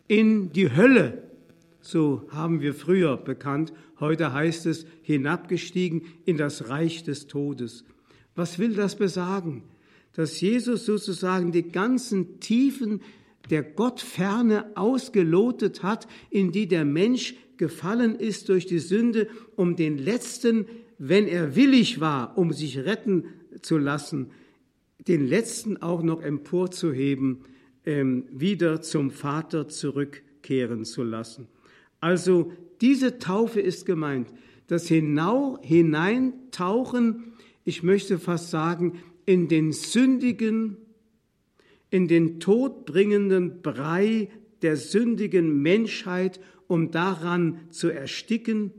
[0.08, 1.24] in die Hölle.
[1.82, 3.74] So haben wir früher bekannt.
[4.00, 7.86] Heute heißt es hinabgestiegen in das Reich des Todes.
[8.36, 9.64] Was will das besagen?
[10.14, 13.02] Dass Jesus sozusagen die ganzen Tiefen
[13.50, 19.98] der Gottferne ausgelotet hat, in die der Mensch gefallen ist durch die Sünde, um den
[19.98, 23.26] letzten, wenn er willig war, um sich retten
[23.62, 24.32] zu lassen,
[25.08, 27.40] den letzten auch noch emporzuheben,
[27.86, 31.48] ähm, wieder zum Vater zurückkehren zu lassen.
[32.00, 34.28] Also diese Taufe ist gemeint,
[34.68, 37.34] das Hinau, Hineintauchen,
[37.64, 40.78] ich möchte fast sagen, in den sündigen,
[41.90, 44.30] in den todbringenden Brei
[44.62, 48.72] der sündigen Menschheit, um daran zu ersticken,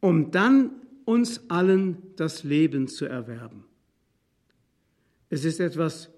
[0.00, 0.70] um dann
[1.04, 3.64] uns allen das Leben zu erwerben.
[5.30, 6.10] Es ist etwas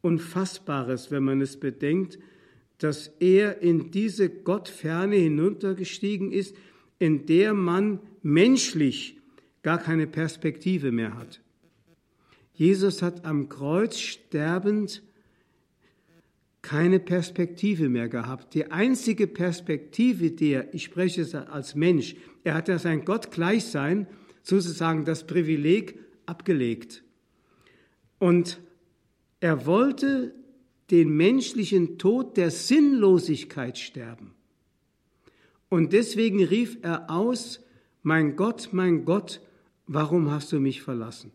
[0.00, 2.18] Unfassbares, wenn man es bedenkt,
[2.78, 6.56] dass er in diese Gottferne hinuntergestiegen ist,
[6.98, 9.18] in der man menschlich
[9.62, 11.40] gar keine Perspektive mehr hat.
[12.54, 15.02] Jesus hat am Kreuz sterbend
[16.62, 18.54] keine Perspektive mehr gehabt.
[18.54, 24.06] Die einzige Perspektive, die er, ich spreche es als Mensch, er hat ja sein Gottgleichsein,
[24.42, 27.02] sozusagen das Privileg, abgelegt.
[28.18, 28.60] Und
[29.40, 30.34] er wollte
[30.90, 34.34] den menschlichen Tod der Sinnlosigkeit sterben.
[35.68, 37.60] Und deswegen rief er aus,
[38.02, 39.40] mein Gott, mein Gott,
[39.86, 41.32] warum hast du mich verlassen?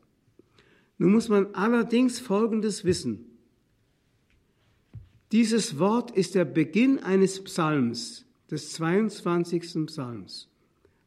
[0.97, 3.25] Nun muss man allerdings Folgendes wissen.
[5.31, 9.85] Dieses Wort ist der Beginn eines Psalms, des 22.
[9.87, 10.49] Psalms.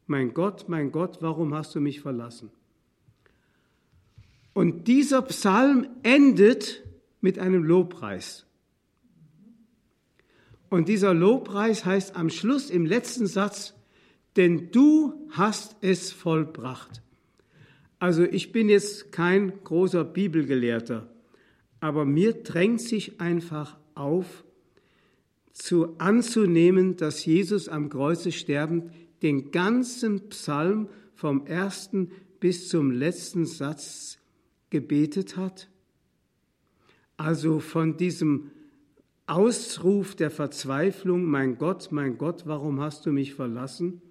[0.05, 2.51] Mein Gott, mein Gott, warum hast du mich verlassen?
[4.53, 6.83] Und dieser Psalm endet
[7.21, 8.45] mit einem Lobpreis.
[10.69, 13.73] Und dieser Lobpreis heißt am Schluss im letzten Satz,
[14.35, 17.01] denn du hast es vollbracht.
[18.01, 21.07] Also ich bin jetzt kein großer Bibelgelehrter,
[21.81, 24.43] aber mir drängt sich einfach auf,
[25.53, 32.09] zu anzunehmen, dass Jesus am Kreuze sterbend den ganzen Psalm vom ersten
[32.39, 34.17] bis zum letzten Satz
[34.71, 35.69] gebetet hat.
[37.17, 38.49] Also von diesem
[39.27, 44.01] Ausruf der Verzweiflung, mein Gott, mein Gott, warum hast du mich verlassen,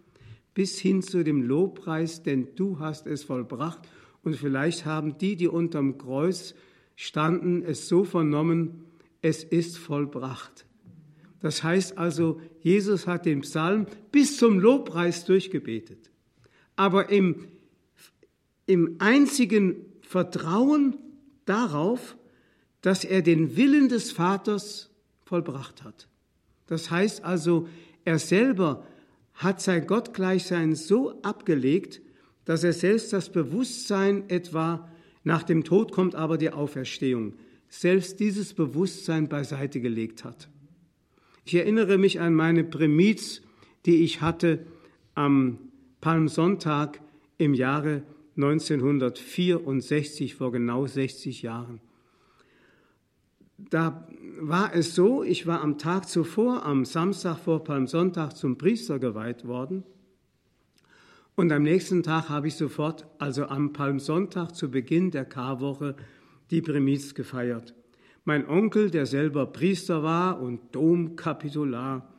[0.55, 3.81] bis hin zu dem Lobpreis, denn du hast es vollbracht.
[4.23, 6.55] Und vielleicht haben die, die unterm Kreuz
[6.97, 8.85] standen, es so vernommen,
[9.23, 10.67] es ist vollbracht.
[11.41, 16.11] Das heißt also, Jesus hat den Psalm bis zum Lobpreis durchgebetet.
[16.77, 17.47] Aber im,
[18.67, 20.97] im einzigen Vertrauen
[21.47, 22.17] darauf,
[22.83, 24.91] dass er den Willen des Vaters
[25.25, 26.09] vollbracht hat.
[26.67, 27.69] Das heißt also,
[28.05, 28.85] er selber
[29.41, 32.03] hat sein Gottgleichsein so abgelegt,
[32.45, 34.91] dass er selbst das Bewusstsein etwa
[35.25, 37.33] nach dem Tod kommt aber die Auferstehung,
[37.69, 40.51] selbst dieses Bewusstsein beiseite gelegt hat.
[41.45, 43.41] Ich erinnere mich an meine Prämiz,
[43.87, 44.67] die ich hatte
[45.15, 45.59] am
[46.03, 47.01] Palmsonntag
[47.39, 48.03] im Jahre
[48.37, 51.81] 1964, vor genau 60 Jahren.
[53.69, 54.09] Da
[54.41, 59.47] war es so, ich war am Tag zuvor, am Samstag vor Palmsonntag, zum Priester geweiht
[59.47, 59.85] worden.
[61.35, 65.97] Und am nächsten Tag habe ich sofort, also am Palmsonntag zu Beginn der Karwoche,
[66.51, 67.75] die Prämiz gefeiert.
[68.25, 72.13] Mein Onkel, der selber Priester war und Domkapitular,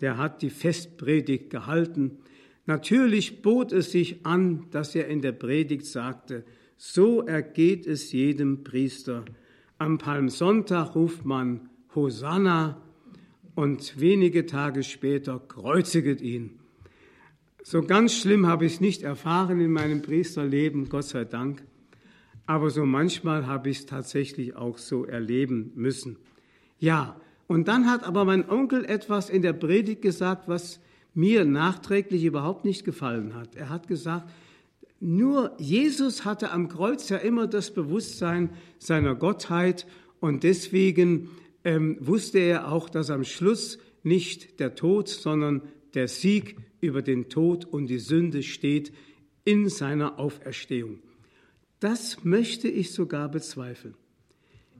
[0.00, 2.18] der hat die Festpredigt gehalten.
[2.66, 6.44] Natürlich bot es sich an, dass er in der Predigt sagte,
[6.76, 9.24] so ergeht es jedem Priester.
[9.80, 12.82] Am Palmsonntag ruft man Hosanna
[13.54, 16.58] und wenige Tage später kreuziget ihn.
[17.62, 21.62] So ganz schlimm habe ich es nicht erfahren in meinem Priesterleben, Gott sei Dank.
[22.44, 26.16] Aber so manchmal habe ich es tatsächlich auch so erleben müssen.
[26.80, 27.14] Ja,
[27.46, 30.80] und dann hat aber mein Onkel etwas in der Predigt gesagt, was
[31.14, 33.54] mir nachträglich überhaupt nicht gefallen hat.
[33.54, 34.28] Er hat gesagt,
[35.00, 39.86] nur Jesus hatte am Kreuz ja immer das Bewusstsein seiner Gottheit
[40.20, 41.30] und deswegen
[41.64, 45.62] ähm, wusste er auch, dass am Schluss nicht der Tod, sondern
[45.94, 48.92] der Sieg über den Tod und die Sünde steht
[49.44, 50.98] in seiner Auferstehung.
[51.80, 53.94] Das möchte ich sogar bezweifeln.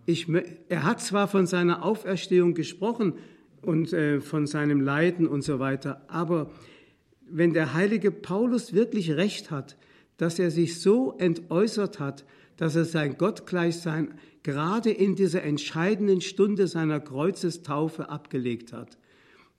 [0.05, 0.27] Ich,
[0.69, 3.15] er hat zwar von seiner Auferstehung gesprochen
[3.63, 6.51] und äh, von seinem Leiden und so weiter, aber
[7.31, 9.77] wenn der heilige Paulus wirklich recht hat,
[10.19, 12.27] dass er sich so entäußert hat,
[12.59, 18.99] dass er sein Gottgleichsein gerade in dieser entscheidenden Stunde seiner Kreuzestaufe abgelegt hat,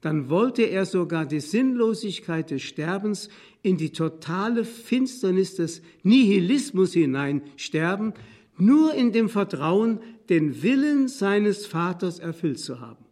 [0.01, 3.29] dann wollte er sogar die Sinnlosigkeit des Sterbens
[3.61, 8.13] in die totale Finsternis des Nihilismus hinein sterben,
[8.57, 13.05] nur in dem Vertrauen, den Willen seines Vaters erfüllt zu haben.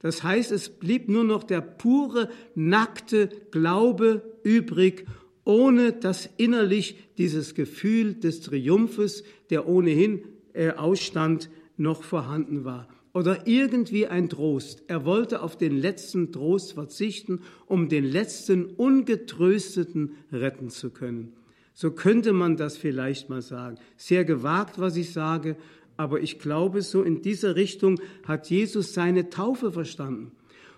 [0.00, 5.06] Das heißt, es blieb nur noch der pure, nackte Glaube übrig,
[5.44, 13.46] ohne dass innerlich dieses Gefühl des Triumphes, der ohnehin äh, ausstand, noch vorhanden war oder
[13.46, 14.82] irgendwie ein Trost.
[14.88, 21.32] Er wollte auf den letzten Trost verzichten, um den letzten Ungetrösteten retten zu können.
[21.72, 23.78] So könnte man das vielleicht mal sagen.
[23.96, 25.56] Sehr gewagt, was ich sage,
[25.96, 30.32] aber ich glaube, so in dieser Richtung hat Jesus seine Taufe verstanden.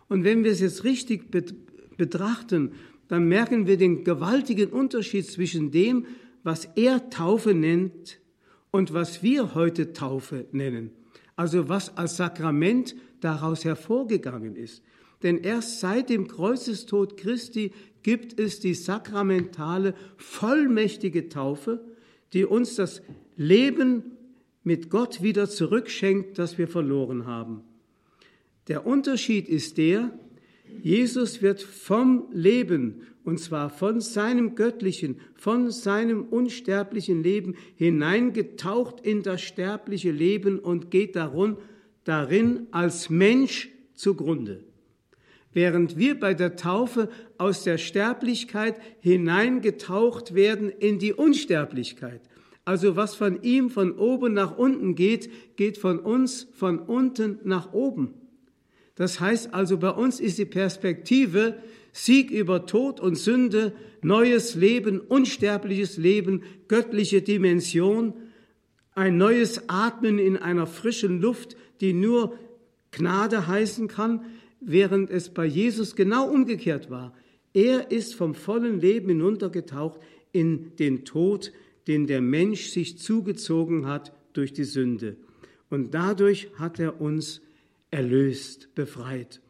[0.08, 1.30] Und wenn wir es jetzt richtig
[1.96, 2.72] betrachten,
[3.08, 6.06] dann merken wir den gewaltigen Unterschied zwischen dem,
[6.42, 8.18] was er Taufe nennt
[8.70, 10.90] und was wir heute Taufe nennen
[11.36, 14.82] also was als Sakrament daraus hervorgegangen ist.
[15.22, 21.84] Denn erst seit dem Kreuzestod Christi gibt es die sakramentale, vollmächtige Taufe,
[22.32, 23.02] die uns das
[23.36, 24.16] Leben
[24.62, 27.62] mit Gott wieder zurückschenkt, das wir verloren haben.
[28.68, 30.10] Der Unterschied ist der,
[30.82, 39.22] Jesus wird vom Leben, und zwar von seinem göttlichen, von seinem unsterblichen Leben hineingetaucht in
[39.22, 41.56] das sterbliche Leben und geht darin,
[42.04, 44.62] darin als Mensch zugrunde.
[45.52, 52.20] Während wir bei der Taufe aus der Sterblichkeit hineingetaucht werden in die Unsterblichkeit.
[52.66, 57.72] Also was von ihm von oben nach unten geht, geht von uns von unten nach
[57.72, 58.14] oben.
[58.96, 61.54] Das heißt also, bei uns ist die Perspektive
[61.92, 68.14] Sieg über Tod und Sünde, neues Leben, unsterbliches Leben, göttliche Dimension,
[68.94, 72.38] ein neues Atmen in einer frischen Luft, die nur
[72.90, 74.24] Gnade heißen kann,
[74.60, 77.14] während es bei Jesus genau umgekehrt war.
[77.52, 80.00] Er ist vom vollen Leben hinuntergetaucht
[80.32, 81.52] in den Tod,
[81.86, 85.16] den der Mensch sich zugezogen hat durch die Sünde.
[85.68, 87.42] Und dadurch hat er uns
[87.96, 89.40] erlöst, befreit.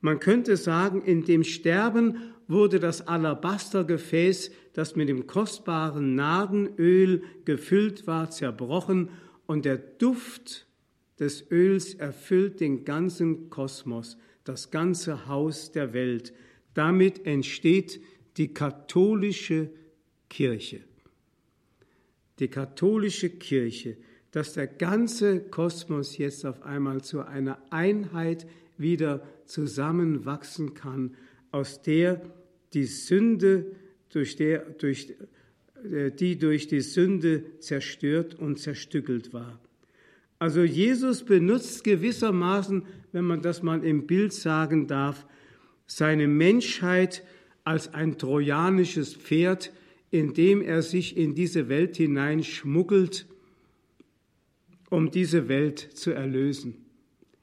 [0.00, 2.16] Man könnte sagen, in dem Sterben
[2.48, 9.10] wurde das Alabastergefäß, das mit dem kostbaren Nadenöl gefüllt war, zerbrochen
[9.46, 10.66] und der Duft
[11.18, 16.32] des Öls erfüllt den ganzen Kosmos, das ganze Haus der Welt.
[16.72, 18.00] Damit entsteht
[18.38, 19.70] die katholische
[20.30, 20.80] Kirche.
[22.38, 23.98] Die katholische Kirche,
[24.34, 31.14] dass der ganze Kosmos jetzt auf einmal zu einer Einheit wieder zusammenwachsen kann,
[31.52, 32.20] aus der
[32.72, 33.76] die Sünde,
[34.08, 35.14] durch der, durch,
[35.88, 39.60] äh, die durch die Sünde zerstört und zerstückelt war.
[40.40, 45.28] Also Jesus benutzt gewissermaßen, wenn man das mal im Bild sagen darf,
[45.86, 47.22] seine Menschheit
[47.62, 49.72] als ein trojanisches Pferd,
[50.10, 53.26] indem er sich in diese Welt hineinschmuggelt,
[54.94, 56.76] um diese Welt zu erlösen.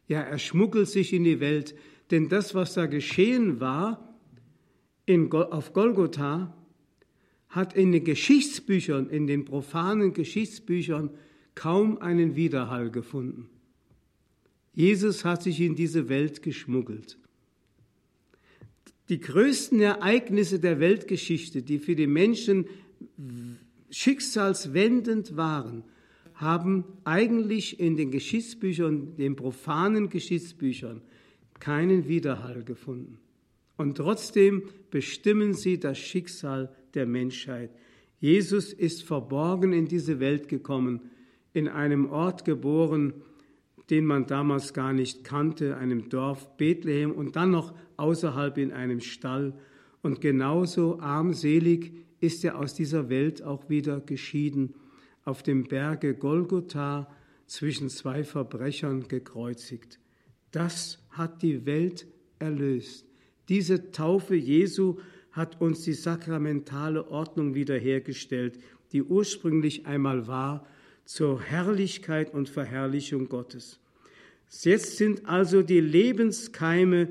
[0.08, 1.76] Ja, er schmuggelt sich in die Welt,
[2.10, 4.18] denn das, was da geschehen war
[5.06, 6.56] in, auf Golgotha,
[7.50, 11.12] hat in den Geschichtsbüchern, in den profanen Geschichtsbüchern
[11.54, 13.50] kaum einen Widerhall gefunden.
[14.74, 17.18] Jesus hat sich in diese Welt geschmuggelt.
[19.10, 22.66] Die größten Ereignisse der Weltgeschichte, die für die Menschen
[23.90, 25.84] schicksalswendend waren,
[26.42, 31.02] haben eigentlich in den Geschichtsbüchern, den profanen Geschichtsbüchern,
[31.60, 33.20] keinen Widerhall gefunden.
[33.78, 37.72] Und trotzdem bestimmen sie das Schicksal der Menschheit.
[38.20, 41.02] Jesus ist verborgen in diese Welt gekommen,
[41.54, 43.14] in einem Ort geboren,
[43.90, 49.02] den man damals gar nicht kannte, einem Dorf Bethlehem und dann noch außerhalb in einem
[49.02, 49.54] Stall.
[50.02, 54.76] Und genauso armselig ist er aus dieser Welt auch wieder geschieden,
[55.26, 57.08] auf dem Berge Golgotha
[57.48, 60.00] zwischen zwei Verbrechern gekreuzigt.
[60.52, 62.08] Das hat die Welt
[62.40, 63.06] erlöst.
[63.50, 64.98] Diese Taufe Jesu
[65.32, 68.60] hat uns die sakramentale Ordnung wiederhergestellt,
[68.92, 70.66] die ursprünglich einmal war
[71.06, 73.80] zur Herrlichkeit und Verherrlichung Gottes.
[74.62, 77.10] Jetzt sind also die Lebenskeime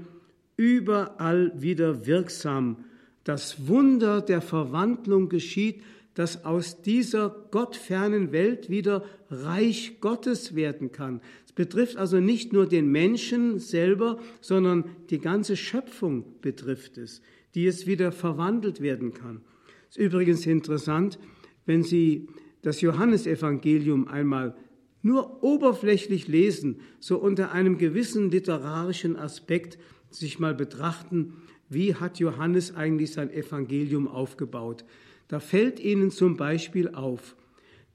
[0.57, 2.85] überall wieder wirksam.
[3.25, 5.83] Das Wunder der Verwandlung geschieht,
[6.15, 11.21] dass aus dieser gottfernen Welt wieder Reich Gottes werden kann.
[11.47, 17.23] Es betrifft also nicht nur den Menschen selber, sondern die ganze Schöpfung betrifft es,
[17.55, 19.41] die es wieder verwandelt werden kann.
[19.89, 21.19] Es ist übrigens interessant,
[21.67, 22.29] wenn Sie
[22.63, 24.55] das Johannesevangelium einmal
[25.03, 29.79] nur oberflächlich lesen, so unter einem gewissen literarischen Aspekt
[30.11, 31.35] sich mal betrachten,
[31.69, 34.85] wie hat Johannes eigentlich sein Evangelium aufgebaut.
[35.31, 37.37] Da fällt Ihnen zum Beispiel auf,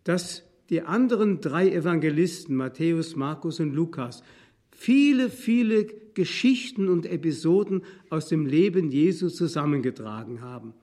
[0.06, 4.24] dass die anderen drei Evangelisten, Matthäus, Markus und Lukas,
[4.72, 5.84] viele, viele
[6.14, 10.74] Geschichten und Episoden aus dem Leben Jesu zusammengetragen haben,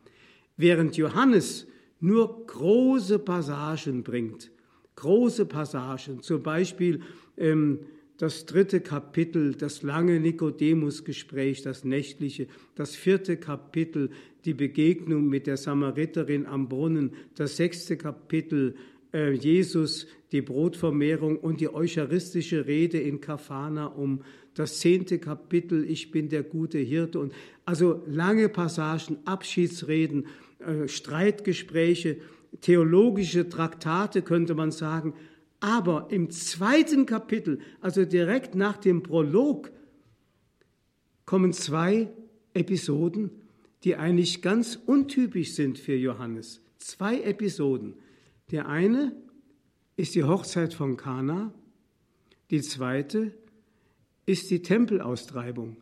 [0.59, 1.67] während Johannes
[2.01, 4.51] nur große Passagen bringt.
[4.97, 7.01] Große Passagen, zum Beispiel
[7.39, 7.79] ähm,
[8.19, 14.11] das dritte Kapitel, das lange Nikodemus-Gespräch, das nächtliche, das vierte Kapitel,
[14.45, 18.75] die Begegnung mit der Samariterin am Brunnen, das sechste Kapitel,
[19.13, 24.23] äh, Jesus, die Brotvermehrung und die eucharistische Rede in Kafana um.
[24.55, 27.19] Das zehnte Kapitel, ich bin der gute Hirte.
[27.19, 27.33] Und
[27.65, 30.27] also lange Passagen, Abschiedsreden
[30.59, 32.19] äh, Streitgespräche,
[32.61, 35.15] theologische Traktate könnte man sagen.
[35.63, 39.71] Aber im zweiten Kapitel, also direkt nach dem Prolog,
[41.25, 42.11] kommen zwei
[42.53, 43.31] Episoden,
[43.85, 46.61] die eigentlich ganz untypisch sind für Johannes.
[46.79, 47.95] Zwei Episoden.
[48.51, 49.15] Der eine
[49.95, 51.55] ist die Hochzeit von Kana,
[52.51, 53.33] die zweite
[54.27, 55.77] ist die Tempelaustreibung.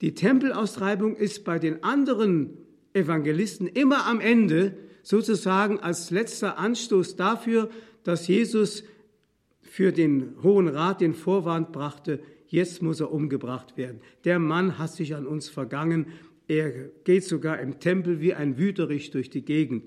[0.00, 2.56] Die Tempelaustreibung ist bei den anderen
[2.94, 7.68] Evangelisten immer am Ende sozusagen als letzter Anstoß dafür,
[8.04, 8.84] dass Jesus
[9.62, 14.00] für den Hohen Rat den Vorwand brachte, jetzt muss er umgebracht werden.
[14.24, 16.06] Der Mann hat sich an uns vergangen,
[16.46, 16.70] er
[17.04, 19.84] geht sogar im Tempel wie ein Wüterich durch die Gegend.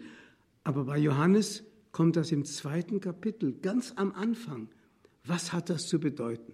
[0.64, 4.70] Aber bei Johannes kommt das im zweiten Kapitel, ganz am Anfang.
[5.24, 6.54] Was hat das zu bedeuten?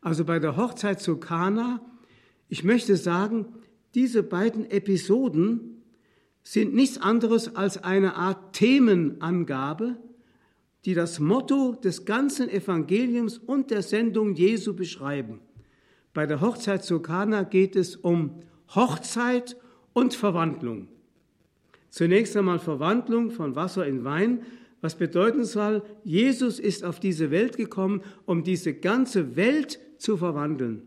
[0.00, 1.80] Also bei der Hochzeit zu Kana,
[2.48, 3.46] ich möchte sagen,
[3.94, 5.82] diese beiden Episoden
[6.42, 9.96] sind nichts anderes als eine Art Themenangabe,
[10.84, 15.40] die das Motto des ganzen Evangeliums und der Sendung Jesu beschreiben.
[16.14, 18.42] Bei der Hochzeit zu Kana geht es um
[18.74, 19.56] Hochzeit
[19.92, 20.88] und Verwandlung.
[21.90, 24.42] Zunächst einmal Verwandlung von Wasser in Wein,
[24.80, 30.82] was bedeuten soll, Jesus ist auf diese Welt gekommen, um diese ganze Welt zu verwandeln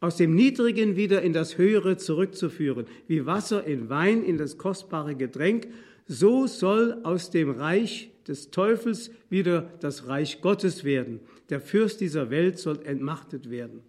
[0.00, 5.14] aus dem Niedrigen wieder in das Höhere zurückzuführen, wie Wasser in Wein in das kostbare
[5.14, 5.68] Getränk,
[6.06, 11.20] so soll aus dem Reich des Teufels wieder das Reich Gottes werden.
[11.50, 13.80] Der Fürst dieser Welt soll entmachtet werden.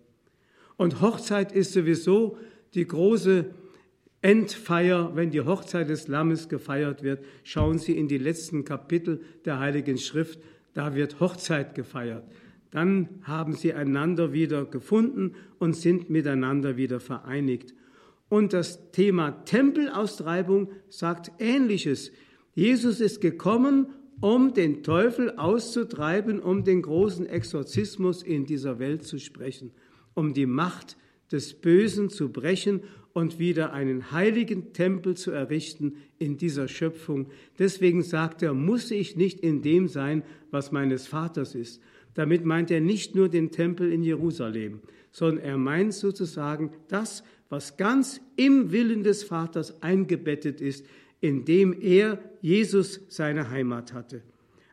[0.77, 2.37] Und Hochzeit ist sowieso
[2.73, 3.45] die große
[4.21, 7.23] Endfeier, wenn die Hochzeit des Lammes gefeiert wird.
[7.43, 10.39] Schauen Sie in die letzten Kapitel der Heiligen Schrift,
[10.73, 12.23] da wird Hochzeit gefeiert.
[12.71, 17.73] Dann haben sie einander wieder gefunden und sind miteinander wieder vereinigt.
[18.29, 22.11] Und das Thema Tempelaustreibung sagt Ähnliches.
[22.53, 23.87] Jesus ist gekommen,
[24.19, 29.71] um den Teufel auszutreiben, um den großen Exorzismus in dieser Welt zu sprechen,
[30.13, 30.97] um die Macht
[31.31, 32.81] des Bösen zu brechen
[33.13, 37.27] und wieder einen heiligen Tempel zu errichten in dieser Schöpfung.
[37.59, 41.81] Deswegen sagt er, muss ich nicht in dem sein, was meines Vaters ist.
[42.13, 47.77] Damit meint er nicht nur den Tempel in Jerusalem, sondern er meint sozusagen das, was
[47.77, 50.85] ganz im Willen des Vaters eingebettet ist,
[51.21, 54.21] in dem er, Jesus, seine Heimat hatte.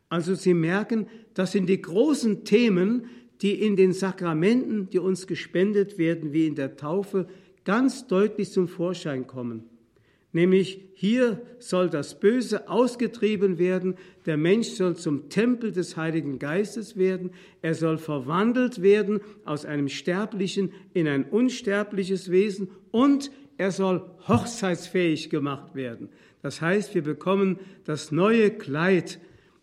[0.08, 3.06] Also Sie merken, das sind die großen Themen,
[3.42, 7.26] die in den Sakramenten, die uns gespendet werden, wie in der Taufe,
[7.64, 9.64] ganz deutlich zum Vorschein kommen.
[10.32, 13.94] Nämlich hier soll das Böse ausgetrieben werden,
[14.26, 17.30] der Mensch soll zum Tempel des Heiligen Geistes werden,
[17.62, 25.30] er soll verwandelt werden aus einem sterblichen in ein unsterbliches Wesen und er soll hochzeitsfähig
[25.30, 26.08] gemacht werden.
[26.44, 29.18] Das heißt, wir bekommen das neue Kleid,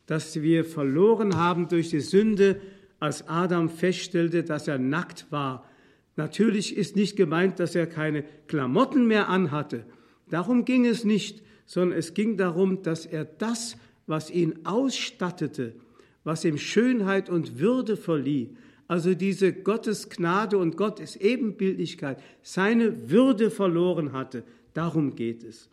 [0.07, 2.59] das wir verloren haben durch die Sünde,
[2.99, 5.69] als Adam feststellte, dass er nackt war.
[6.15, 9.85] Natürlich ist nicht gemeint, dass er keine Klamotten mehr anhatte.
[10.31, 13.77] Darum ging es nicht, sondern es ging darum, dass er das,
[14.07, 15.75] was ihn ausstattete,
[16.23, 18.55] was ihm Schönheit und Würde verlieh,
[18.87, 24.43] also diese Gottesgnade und Gottes Ebenbildlichkeit, seine Würde verloren hatte.
[24.73, 25.69] Darum geht es.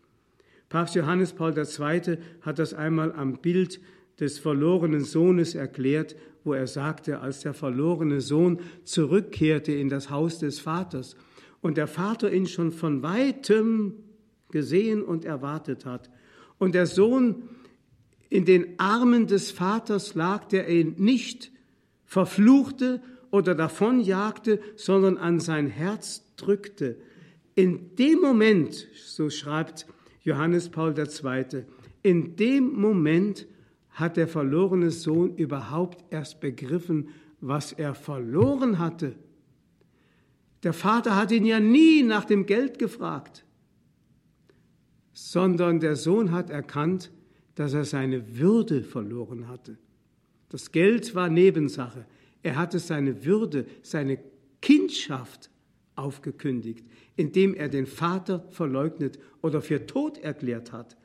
[0.69, 2.19] Papst Johannes Paul II.
[2.43, 3.81] hat das einmal am Bild
[4.21, 10.39] des verlorenen Sohnes erklärt, wo er sagte, als der verlorene Sohn zurückkehrte in das Haus
[10.39, 11.17] des Vaters
[11.61, 13.95] und der Vater ihn schon von weitem
[14.51, 16.11] gesehen und erwartet hat
[16.59, 17.49] und der Sohn
[18.29, 21.51] in den Armen des Vaters lag, der ihn nicht
[22.05, 23.01] verfluchte
[23.31, 26.97] oder davonjagte, sondern an sein Herz drückte.
[27.55, 29.87] In dem Moment, so schreibt
[30.23, 31.65] Johannes Paul II.,
[32.03, 33.47] in dem Moment
[33.91, 37.09] hat der verlorene Sohn überhaupt erst begriffen,
[37.41, 39.17] was er verloren hatte.
[40.63, 43.45] Der Vater hat ihn ja nie nach dem Geld gefragt,
[45.13, 47.11] sondern der Sohn hat erkannt,
[47.55, 49.79] dass er seine Würde verloren hatte.
[50.49, 52.07] Das Geld war Nebensache.
[52.43, 54.19] Er hatte seine Würde, seine
[54.63, 55.51] Kindschaft
[55.99, 56.87] aufgekündigt,
[57.17, 60.97] indem er den Vater verleugnet oder für tot erklärt hat.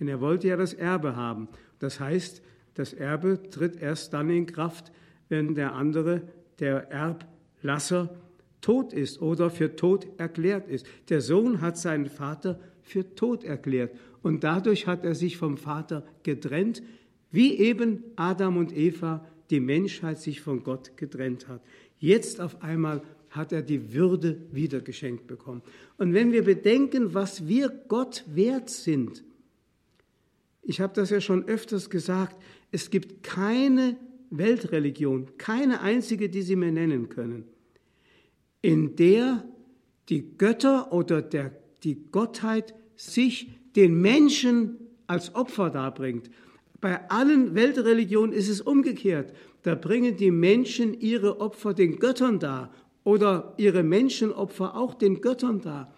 [0.00, 1.48] Denn er wollte ja das Erbe haben.
[1.78, 2.42] Das heißt,
[2.74, 4.92] das Erbe tritt erst dann in Kraft,
[5.28, 6.22] wenn der andere,
[6.60, 8.16] der Erblasser,
[8.60, 10.86] tot ist oder für tot erklärt ist.
[11.08, 16.04] Der Sohn hat seinen Vater für tot erklärt und dadurch hat er sich vom Vater
[16.22, 16.82] getrennt,
[17.30, 21.62] wie eben Adam und Eva die Menschheit sich von Gott getrennt hat.
[21.98, 25.62] Jetzt auf einmal hat er die Würde wieder geschenkt bekommen.
[25.96, 29.24] Und wenn wir bedenken, was wir Gott wert sind,
[30.62, 32.36] ich habe das ja schon öfters gesagt,
[32.70, 33.96] es gibt keine
[34.30, 37.44] Weltreligion, keine einzige, die Sie mir nennen können,
[38.60, 39.44] in der
[40.08, 41.52] die Götter oder der,
[41.84, 44.76] die Gottheit sich den Menschen
[45.06, 46.30] als Opfer darbringt.
[46.80, 49.32] Bei allen Weltreligionen ist es umgekehrt.
[49.62, 52.72] Da bringen die Menschen ihre Opfer den Göttern dar
[53.08, 55.94] oder ihre Menschenopfer auch den Göttern dar.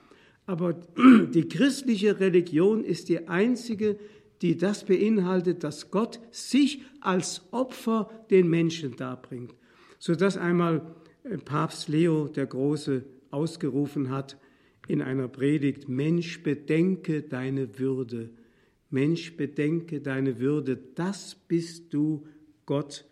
[0.47, 0.75] Aber
[1.35, 3.99] die christliche Religion ist die einzige,
[4.43, 9.57] die das beinhaltet, dass Gott sich als Opfer den Menschen darbringt,
[9.99, 10.95] sodass einmal
[11.25, 14.39] äh, Papst Leo der Große ausgerufen hat
[14.87, 18.31] in einer Predigt, Mensch, bedenke deine Würde,
[18.89, 22.29] Mensch, bedenke deine Würde, das bist du
[22.67, 23.05] Gott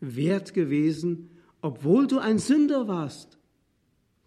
[0.00, 1.30] wert gewesen,
[1.64, 3.38] obwohl du ein Sünder warst.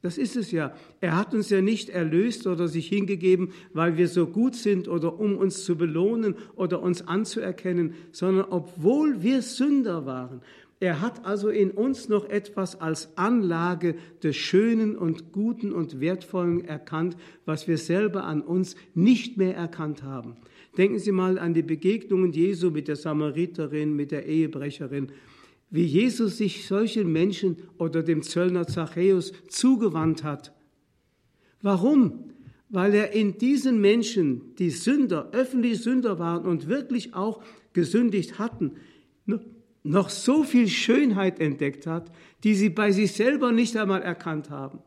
[0.01, 0.73] Das ist es ja.
[1.01, 5.19] Er hat uns ja nicht erlöst oder sich hingegeben, weil wir so gut sind oder
[5.19, 10.41] um uns zu belohnen oder uns anzuerkennen, sondern obwohl wir Sünder waren.
[10.79, 16.65] Er hat also in uns noch etwas als Anlage des Schönen und Guten und Wertvollen
[16.65, 20.37] erkannt, was wir selber an uns nicht mehr erkannt haben.
[20.75, 25.11] Denken Sie mal an die Begegnungen Jesu mit der Samariterin, mit der Ehebrecherin
[25.69, 30.53] wie Jesus sich solchen Menschen oder dem Zöllner Zachäus zugewandt hat.
[31.61, 32.31] Warum?
[32.69, 37.41] Weil er in diesen Menschen, die Sünder, öffentliche Sünder waren und wirklich auch
[37.73, 38.73] gesündigt hatten,
[39.83, 42.11] noch so viel Schönheit entdeckt hat,
[42.43, 44.79] die sie bei sich selber nicht einmal erkannt haben.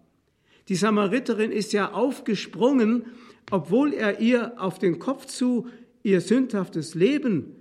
[0.68, 3.06] Die Samariterin ist ja aufgesprungen,
[3.50, 5.68] obwohl er ihr auf den Kopf zu
[6.02, 7.56] ihr sündhaftes Leben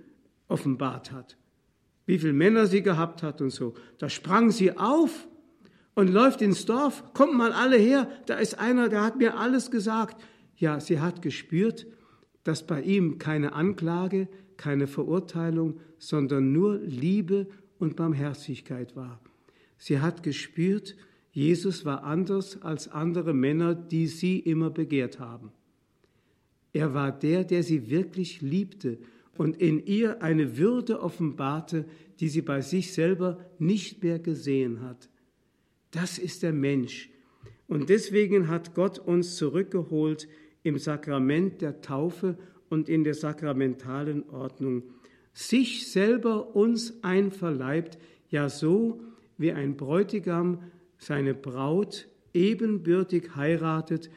[0.48, 1.36] offenbart hat.
[2.10, 3.74] Wie viele Männer sie gehabt hat und so.
[3.98, 5.28] Da sprang sie auf
[5.94, 7.04] und läuft ins Dorf.
[7.14, 10.20] Kommt mal alle her, da ist einer, der hat mir alles gesagt.
[10.56, 11.86] Ja, sie hat gespürt,
[12.42, 17.46] dass bei ihm keine Anklage, keine Verurteilung, sondern nur Liebe
[17.78, 19.20] und Barmherzigkeit war.
[19.78, 20.96] Sie hat gespürt,
[21.30, 25.52] Jesus war anders als andere Männer, die sie immer begehrt haben.
[26.72, 28.98] Er war der, der sie wirklich liebte
[29.40, 31.86] und in ihr eine Würde offenbarte,
[32.18, 35.08] die sie bei sich selber nicht mehr gesehen hat.
[35.92, 37.08] Das ist der Mensch.
[37.66, 40.28] Und deswegen hat Gott uns zurückgeholt
[40.62, 42.36] im Sakrament der Taufe
[42.68, 44.82] und in der sakramentalen Ordnung,
[45.32, 47.96] sich selber uns einverleibt,
[48.28, 49.00] ja so
[49.38, 50.64] wie ein Bräutigam
[50.98, 54.10] seine Braut ebenbürtig heiratet,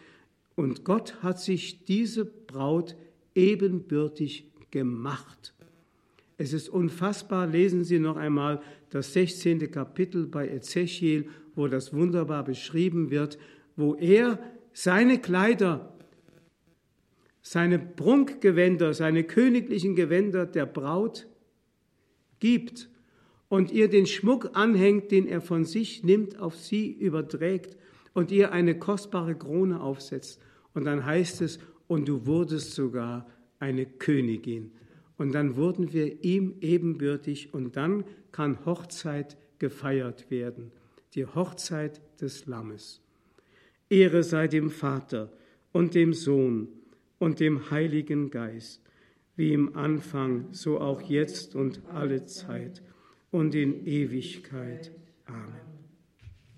[0.56, 2.98] und Gott hat sich diese Braut
[3.36, 5.54] ebenbürtig gemacht.
[6.38, 8.60] Es ist unfassbar, lesen Sie noch einmal
[8.90, 9.70] das 16.
[9.70, 13.38] Kapitel bei Ezechiel, wo das wunderbar beschrieben wird,
[13.76, 14.40] wo er
[14.74, 15.96] seine Kleider,
[17.44, 21.28] seine Prunkgewänder, seine königlichen Gewänder der Braut
[22.40, 22.90] gibt
[23.50, 27.78] und ihr den Schmuck anhängt, den er von sich nimmt, auf sie überträgt
[28.14, 30.42] und ihr eine kostbare Krone aufsetzt.
[30.74, 33.28] Und dann heißt es, und du wurdest sogar
[33.64, 34.72] eine Königin.
[35.18, 40.72] Und dann wurden wir ihm ebenbürtig und dann kann Hochzeit gefeiert werden,
[41.16, 43.02] die Hochzeit des Lammes.
[43.90, 45.32] Ehre sei dem Vater
[45.72, 46.68] und dem Sohn
[47.20, 48.82] und dem Heiligen Geist,
[49.36, 52.82] wie im Anfang, so auch jetzt und alle Zeit
[53.32, 54.92] und in Ewigkeit.
[55.26, 55.63] Amen.